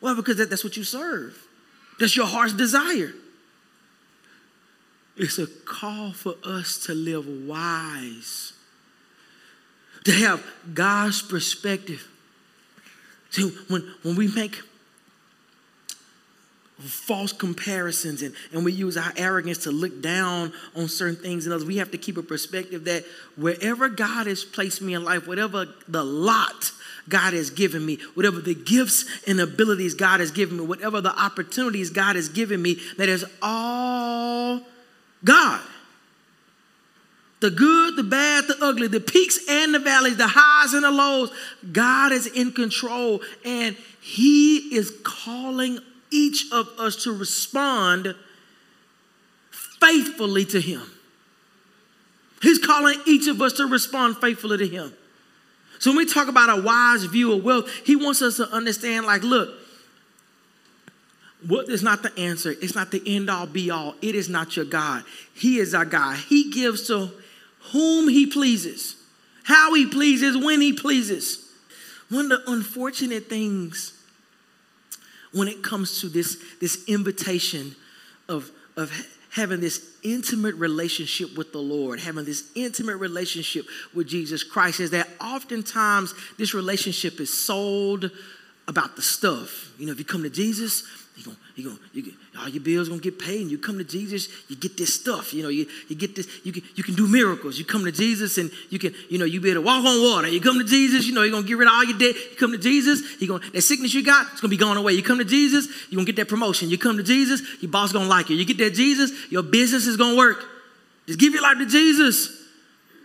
Well, 0.00 0.14
because 0.14 0.36
that, 0.36 0.50
that's 0.50 0.64
what 0.64 0.76
you 0.76 0.84
serve. 0.84 1.38
That's 1.98 2.14
your 2.14 2.26
heart's 2.26 2.52
desire. 2.52 3.12
It's 5.16 5.38
a 5.38 5.46
call 5.46 6.12
for 6.12 6.34
us 6.44 6.78
to 6.86 6.94
live 6.94 7.26
wise, 7.26 8.52
to 10.04 10.12
have 10.12 10.44
God's 10.72 11.22
perspective. 11.22 12.08
See, 13.32 13.48
when, 13.68 13.82
when 14.02 14.14
we 14.14 14.28
make 14.28 14.60
false 16.78 17.32
comparisons 17.32 18.22
and, 18.22 18.34
and 18.52 18.64
we 18.64 18.72
use 18.72 18.96
our 18.96 19.12
arrogance 19.16 19.58
to 19.58 19.70
look 19.70 20.02
down 20.02 20.52
on 20.76 20.88
certain 20.88 21.16
things 21.16 21.46
and 21.46 21.54
others. 21.54 21.66
We 21.66 21.76
have 21.76 21.92
to 21.92 21.98
keep 21.98 22.16
a 22.16 22.22
perspective 22.22 22.84
that 22.84 23.04
wherever 23.36 23.88
God 23.88 24.26
has 24.26 24.44
placed 24.44 24.82
me 24.82 24.94
in 24.94 25.04
life, 25.04 25.26
whatever 25.26 25.66
the 25.88 26.04
lot 26.04 26.72
God 27.08 27.32
has 27.32 27.50
given 27.50 27.84
me, 27.84 27.98
whatever 28.14 28.40
the 28.40 28.54
gifts 28.54 29.04
and 29.26 29.40
abilities 29.40 29.94
God 29.94 30.20
has 30.20 30.30
given 30.30 30.58
me, 30.58 30.64
whatever 30.64 31.00
the 31.00 31.16
opportunities 31.16 31.90
God 31.90 32.16
has 32.16 32.28
given 32.28 32.60
me, 32.60 32.78
that 32.96 33.08
is 33.08 33.24
all 33.40 34.60
God. 35.24 35.60
The 37.42 37.50
good, 37.50 37.96
the 37.96 38.04
bad, 38.04 38.46
the 38.46 38.56
ugly, 38.62 38.86
the 38.86 39.00
peaks 39.00 39.36
and 39.48 39.74
the 39.74 39.80
valleys, 39.80 40.16
the 40.16 40.28
highs 40.28 40.74
and 40.74 40.84
the 40.84 40.92
lows, 40.92 41.32
God 41.72 42.12
is 42.12 42.28
in 42.28 42.52
control 42.52 43.20
and 43.44 43.76
He 44.00 44.76
is 44.76 44.92
calling 45.02 45.80
each 46.12 46.52
of 46.52 46.68
us 46.78 47.02
to 47.02 47.10
respond 47.10 48.14
faithfully 49.50 50.44
to 50.44 50.60
Him. 50.60 50.82
He's 52.40 52.64
calling 52.64 53.00
each 53.06 53.26
of 53.26 53.42
us 53.42 53.54
to 53.54 53.66
respond 53.66 54.18
faithfully 54.18 54.58
to 54.58 54.68
Him. 54.68 54.94
So 55.80 55.90
when 55.90 55.96
we 55.96 56.06
talk 56.06 56.28
about 56.28 56.56
a 56.56 56.62
wise 56.62 57.02
view 57.06 57.32
of 57.32 57.42
wealth, 57.42 57.68
He 57.84 57.96
wants 57.96 58.22
us 58.22 58.36
to 58.36 58.48
understand 58.50 59.04
like, 59.04 59.24
look, 59.24 59.52
what 61.48 61.68
is 61.68 61.82
not 61.82 62.04
the 62.04 62.16
answer. 62.16 62.54
It's 62.62 62.76
not 62.76 62.92
the 62.92 63.02
end 63.04 63.28
all 63.28 63.48
be 63.48 63.68
all. 63.72 63.96
It 64.00 64.14
is 64.14 64.28
not 64.28 64.54
your 64.54 64.64
God. 64.64 65.02
He 65.34 65.58
is 65.58 65.74
our 65.74 65.84
God. 65.84 66.18
He 66.18 66.52
gives 66.52 66.86
to 66.86 67.10
whom 67.70 68.08
He 68.08 68.26
pleases, 68.26 68.96
how 69.44 69.74
He 69.74 69.86
pleases, 69.86 70.36
when 70.36 70.60
He 70.60 70.72
pleases. 70.72 71.50
One 72.08 72.30
of 72.30 72.44
the 72.44 72.52
unfortunate 72.52 73.28
things 73.28 73.98
when 75.32 75.48
it 75.48 75.62
comes 75.62 76.00
to 76.00 76.08
this, 76.08 76.42
this 76.60 76.84
invitation 76.86 77.74
of, 78.28 78.50
of 78.76 78.92
having 79.30 79.60
this 79.60 79.96
intimate 80.02 80.54
relationship 80.56 81.36
with 81.36 81.52
the 81.52 81.58
Lord, 81.58 82.00
having 82.00 82.24
this 82.24 82.50
intimate 82.54 82.96
relationship 82.96 83.64
with 83.94 84.06
Jesus 84.06 84.44
Christ, 84.44 84.80
is 84.80 84.90
that 84.90 85.08
oftentimes 85.20 86.14
this 86.36 86.52
relationship 86.52 87.18
is 87.18 87.32
sold 87.32 88.10
about 88.68 88.94
the 88.94 89.02
stuff. 89.02 89.72
You 89.78 89.86
know, 89.86 89.92
if 89.92 89.98
you 89.98 90.04
come 90.04 90.22
to 90.22 90.30
Jesus, 90.30 90.84
you 91.54 91.64
gonna, 91.64 91.78
you 91.92 92.02
get, 92.02 92.14
all 92.38 92.48
your 92.48 92.62
bills 92.62 92.88
gonna 92.88 93.00
get 93.00 93.18
paid, 93.18 93.42
and 93.42 93.50
you 93.50 93.58
come 93.58 93.76
to 93.78 93.84
Jesus, 93.84 94.28
you 94.48 94.56
get 94.56 94.76
this 94.76 94.94
stuff. 94.94 95.34
You 95.34 95.42
know, 95.42 95.48
you, 95.50 95.66
you 95.88 95.96
get 95.96 96.16
this, 96.16 96.26
you 96.44 96.52
can, 96.52 96.62
you 96.74 96.82
can 96.82 96.94
do 96.94 97.06
miracles. 97.06 97.58
You 97.58 97.64
come 97.64 97.84
to 97.84 97.92
Jesus, 97.92 98.38
and 98.38 98.50
you 98.70 98.78
can, 98.78 98.94
you 99.10 99.18
know, 99.18 99.24
you 99.24 99.40
be 99.40 99.50
able 99.50 99.62
to 99.62 99.66
walk 99.66 99.84
on 99.84 100.02
water. 100.02 100.28
You 100.28 100.40
come 100.40 100.58
to 100.58 100.64
Jesus, 100.64 101.06
you 101.06 101.14
know, 101.14 101.22
you're 101.22 101.32
gonna 101.32 101.46
get 101.46 101.58
rid 101.58 101.68
of 101.68 101.74
all 101.74 101.84
your 101.84 101.98
debt. 101.98 102.14
You 102.14 102.36
come 102.36 102.52
to 102.52 102.58
Jesus, 102.58 103.20
you 103.20 103.28
gonna 103.28 103.44
that 103.50 103.62
sickness 103.62 103.92
you 103.92 104.02
got, 104.02 104.26
it's 104.32 104.40
gonna 104.40 104.50
be 104.50 104.56
going 104.56 104.78
away. 104.78 104.94
You 104.94 105.02
come 105.02 105.18
to 105.18 105.24
Jesus, 105.24 105.66
you're 105.90 105.98
gonna 105.98 106.06
get 106.06 106.16
that 106.16 106.28
promotion. 106.28 106.70
You 106.70 106.78
come 106.78 106.96
to 106.96 107.02
Jesus, 107.02 107.42
your 107.60 107.70
boss 107.70 107.92
gonna 107.92 108.08
like 108.08 108.30
you. 108.30 108.36
You 108.36 108.44
get 108.44 108.58
that 108.58 108.74
Jesus, 108.74 109.10
your 109.30 109.42
business 109.42 109.86
is 109.86 109.96
gonna 109.96 110.16
work. 110.16 110.44
Just 111.06 111.18
give 111.18 111.34
your 111.34 111.42
life 111.42 111.58
to 111.58 111.66
Jesus. 111.66 112.38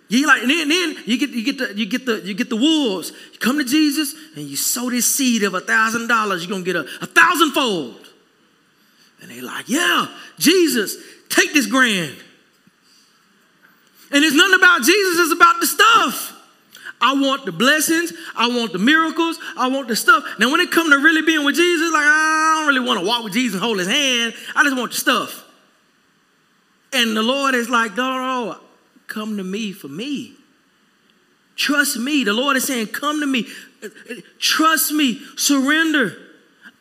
You 0.10 0.26
like, 0.26 0.42
and 0.42 0.50
then, 0.50 0.70
then 0.70 0.96
you 1.06 1.18
get 1.18 1.32
you 1.32 1.44
get 1.44 1.58
the 1.58 1.78
you 1.78 1.86
get 1.86 2.06
the 2.06 2.22
you 2.22 2.34
get 2.34 2.50
the 2.50 2.56
wolves. 2.56 3.12
You 3.34 3.40
come 3.40 3.58
to 3.58 3.66
Jesus 3.66 4.16
and 4.36 4.46
you 4.46 4.56
sow 4.56 4.90
this 4.90 5.14
seed 5.14 5.44
of 5.44 5.54
a 5.54 5.60
thousand 5.60 6.08
dollars, 6.08 6.46
you're 6.46 6.52
gonna 6.52 6.64
get 6.64 6.78
a, 6.78 6.88
a 7.02 7.06
thousandfold. 7.06 8.07
And 9.28 9.36
they 9.36 9.42
like, 9.42 9.68
yeah, 9.68 10.08
Jesus, 10.40 10.96
take 11.28 11.54
this 11.54 11.66
grand. 11.66 12.16
And 14.10 14.24
it's 14.24 14.36
nothing 14.36 14.56
about 14.56 14.84
Jesus, 14.84 15.20
it's 15.20 15.34
about 15.34 15.60
the 15.60 15.68
stuff. 15.68 16.34
I 17.02 17.14
want 17.14 17.46
the 17.46 17.52
blessings, 17.52 18.14
I 18.36 18.48
want 18.48 18.72
the 18.72 18.80
miracles, 18.80 19.38
I 19.58 19.68
want 19.68 19.90
the 19.90 19.96
stuff. 19.98 20.24
Now, 20.40 20.50
when 20.50 20.62
it 20.62 20.72
comes 20.72 20.92
to 20.92 20.98
really 20.98 21.22
being 21.24 21.44
with 21.46 21.56
Jesus, 21.56 21.92
like 21.92 22.06
I 22.06 22.56
don't 22.58 22.74
really 22.74 22.88
want 22.88 23.02
to 23.02 23.06
walk 23.06 23.24
with 23.26 23.34
Jesus 23.34 23.56
and 23.56 23.64
hold 23.64 23.80
his 23.80 23.88
hand. 23.88 24.34
I 24.56 24.64
just 24.64 24.78
want 24.78 24.92
the 24.92 24.98
stuff. 24.98 25.44
And 26.94 27.16
the 27.16 27.22
Lord 27.22 27.54
is 27.54 27.70
like, 27.70 27.98
no, 27.98 28.10
no, 28.10 28.46
no, 28.46 28.60
come 29.08 29.36
to 29.36 29.44
me 29.44 29.74
for 29.74 29.90
me. 29.90 30.36
Trust 31.58 31.98
me. 31.98 32.24
The 32.24 32.34
Lord 32.34 32.56
is 32.56 32.66
saying, 32.66 32.88
Come 32.88 33.20
to 33.20 33.26
me. 33.26 33.48
Trust 34.40 34.94
me. 34.94 35.20
Surrender. 35.36 36.16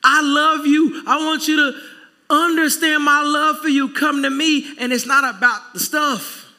I 0.04 0.20
love 0.20 0.66
you. 0.66 1.02
I 1.06 1.16
want 1.16 1.48
you 1.48 1.56
to 1.56 1.80
understand 2.30 3.04
my 3.04 3.22
love 3.22 3.58
for 3.58 3.68
you. 3.68 3.92
Come 3.92 4.22
to 4.22 4.30
me. 4.30 4.66
And 4.78 4.92
it's 4.92 5.06
not 5.06 5.36
about 5.36 5.74
the 5.74 5.80
stuff, 5.80 6.52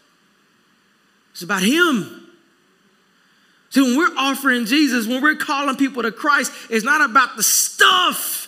it's 1.32 1.42
about 1.42 1.64
Him. 1.64 2.24
See, 3.70 3.82
when 3.82 3.98
we're 3.98 4.18
offering 4.18 4.66
Jesus, 4.66 5.08
when 5.08 5.22
we're 5.22 5.36
calling 5.36 5.76
people 5.76 6.02
to 6.04 6.12
Christ, 6.12 6.54
it's 6.70 6.86
not 6.86 7.08
about 7.08 7.36
the 7.36 7.44
stuff 7.44 8.48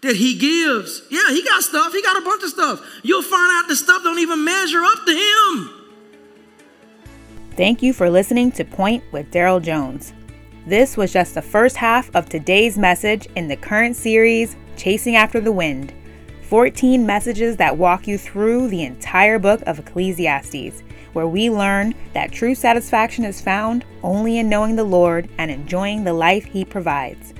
that 0.00 0.16
He 0.16 0.36
gives. 0.36 1.02
Yeah, 1.10 1.28
He 1.30 1.44
got 1.44 1.62
stuff, 1.62 1.92
He 1.92 2.02
got 2.02 2.20
a 2.20 2.24
bunch 2.24 2.42
of 2.42 2.50
stuff. 2.50 2.84
You'll 3.02 3.22
find 3.22 3.50
out 3.52 3.68
the 3.68 3.76
stuff 3.76 4.02
don't 4.02 4.18
even 4.18 4.44
measure 4.44 4.82
up 4.82 5.04
to 5.06 5.12
Him. 5.12 5.70
Thank 7.56 7.82
you 7.82 7.92
for 7.92 8.10
listening 8.10 8.52
to 8.52 8.64
Point 8.64 9.04
with 9.12 9.30
Daryl 9.30 9.62
Jones. 9.62 10.12
This 10.66 10.96
was 10.96 11.12
just 11.12 11.34
the 11.34 11.42
first 11.42 11.76
half 11.76 12.14
of 12.14 12.28
today's 12.28 12.76
message 12.76 13.28
in 13.36 13.46
the 13.48 13.56
current 13.56 13.94
series, 13.94 14.56
Chasing 14.76 15.14
After 15.14 15.40
the 15.40 15.52
Wind 15.52 15.94
14 16.48 17.04
messages 17.04 17.56
that 17.56 17.76
walk 17.76 18.06
you 18.06 18.18
through 18.18 18.68
the 18.68 18.84
entire 18.84 19.38
book 19.38 19.62
of 19.66 19.78
Ecclesiastes, 19.78 20.82
where 21.12 21.26
we 21.26 21.50
learn 21.50 21.94
that 22.14 22.32
true 22.32 22.54
satisfaction 22.54 23.24
is 23.24 23.40
found 23.40 23.84
only 24.02 24.38
in 24.38 24.48
knowing 24.48 24.76
the 24.76 24.84
Lord 24.84 25.28
and 25.38 25.50
enjoying 25.50 26.04
the 26.04 26.12
life 26.12 26.44
He 26.44 26.64
provides. 26.64 27.34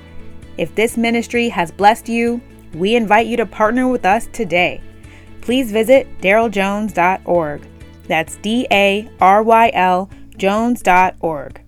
If 0.59 0.75
this 0.75 0.97
ministry 0.97 1.49
has 1.51 1.71
blessed 1.71 2.09
you, 2.09 2.41
we 2.75 2.97
invite 2.97 3.27
you 3.27 3.37
to 3.37 3.47
partner 3.47 3.89
with 3.89 4.05
us 4.05 4.29
today. 4.33 4.81
Please 5.41 5.71
visit 5.71 6.07
daryljones.org 6.21 7.67
that's 8.07 8.37
D 8.37 8.67
A 8.71 9.09
R 9.21 9.43
Y 9.43 9.71
L 9.75 10.11
Jones.org. 10.37 11.61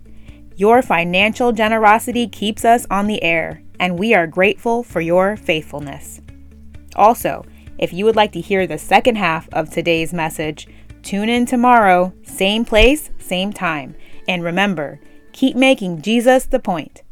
Your 0.57 0.83
financial 0.83 1.53
generosity 1.53 2.27
keeps 2.27 2.65
us 2.65 2.87
on 2.91 3.07
the 3.07 3.23
air, 3.23 3.63
and 3.79 3.99
we 3.99 4.15
are 4.15 4.27
grateful 4.27 4.83
for 4.83 5.01
your 5.01 5.37
faithfulness. 5.37 6.21
Also, 6.99 7.45
if 7.79 7.93
you 7.93 8.05
would 8.05 8.17
like 8.17 8.33
to 8.33 8.41
hear 8.41 8.67
the 8.67 8.77
second 8.77 9.17
half 9.17 9.49
of 9.53 9.71
today's 9.71 10.13
message, 10.13 10.67
tune 11.03 11.29
in 11.29 11.47
tomorrow, 11.47 12.13
same 12.25 12.65
place, 12.65 13.11
same 13.19 13.53
time. 13.53 13.95
And 14.27 14.43
remember, 14.43 15.01
keep 15.33 15.57
making 15.57 16.03
Jesus 16.03 16.45
the 16.47 16.59
point. 16.59 17.03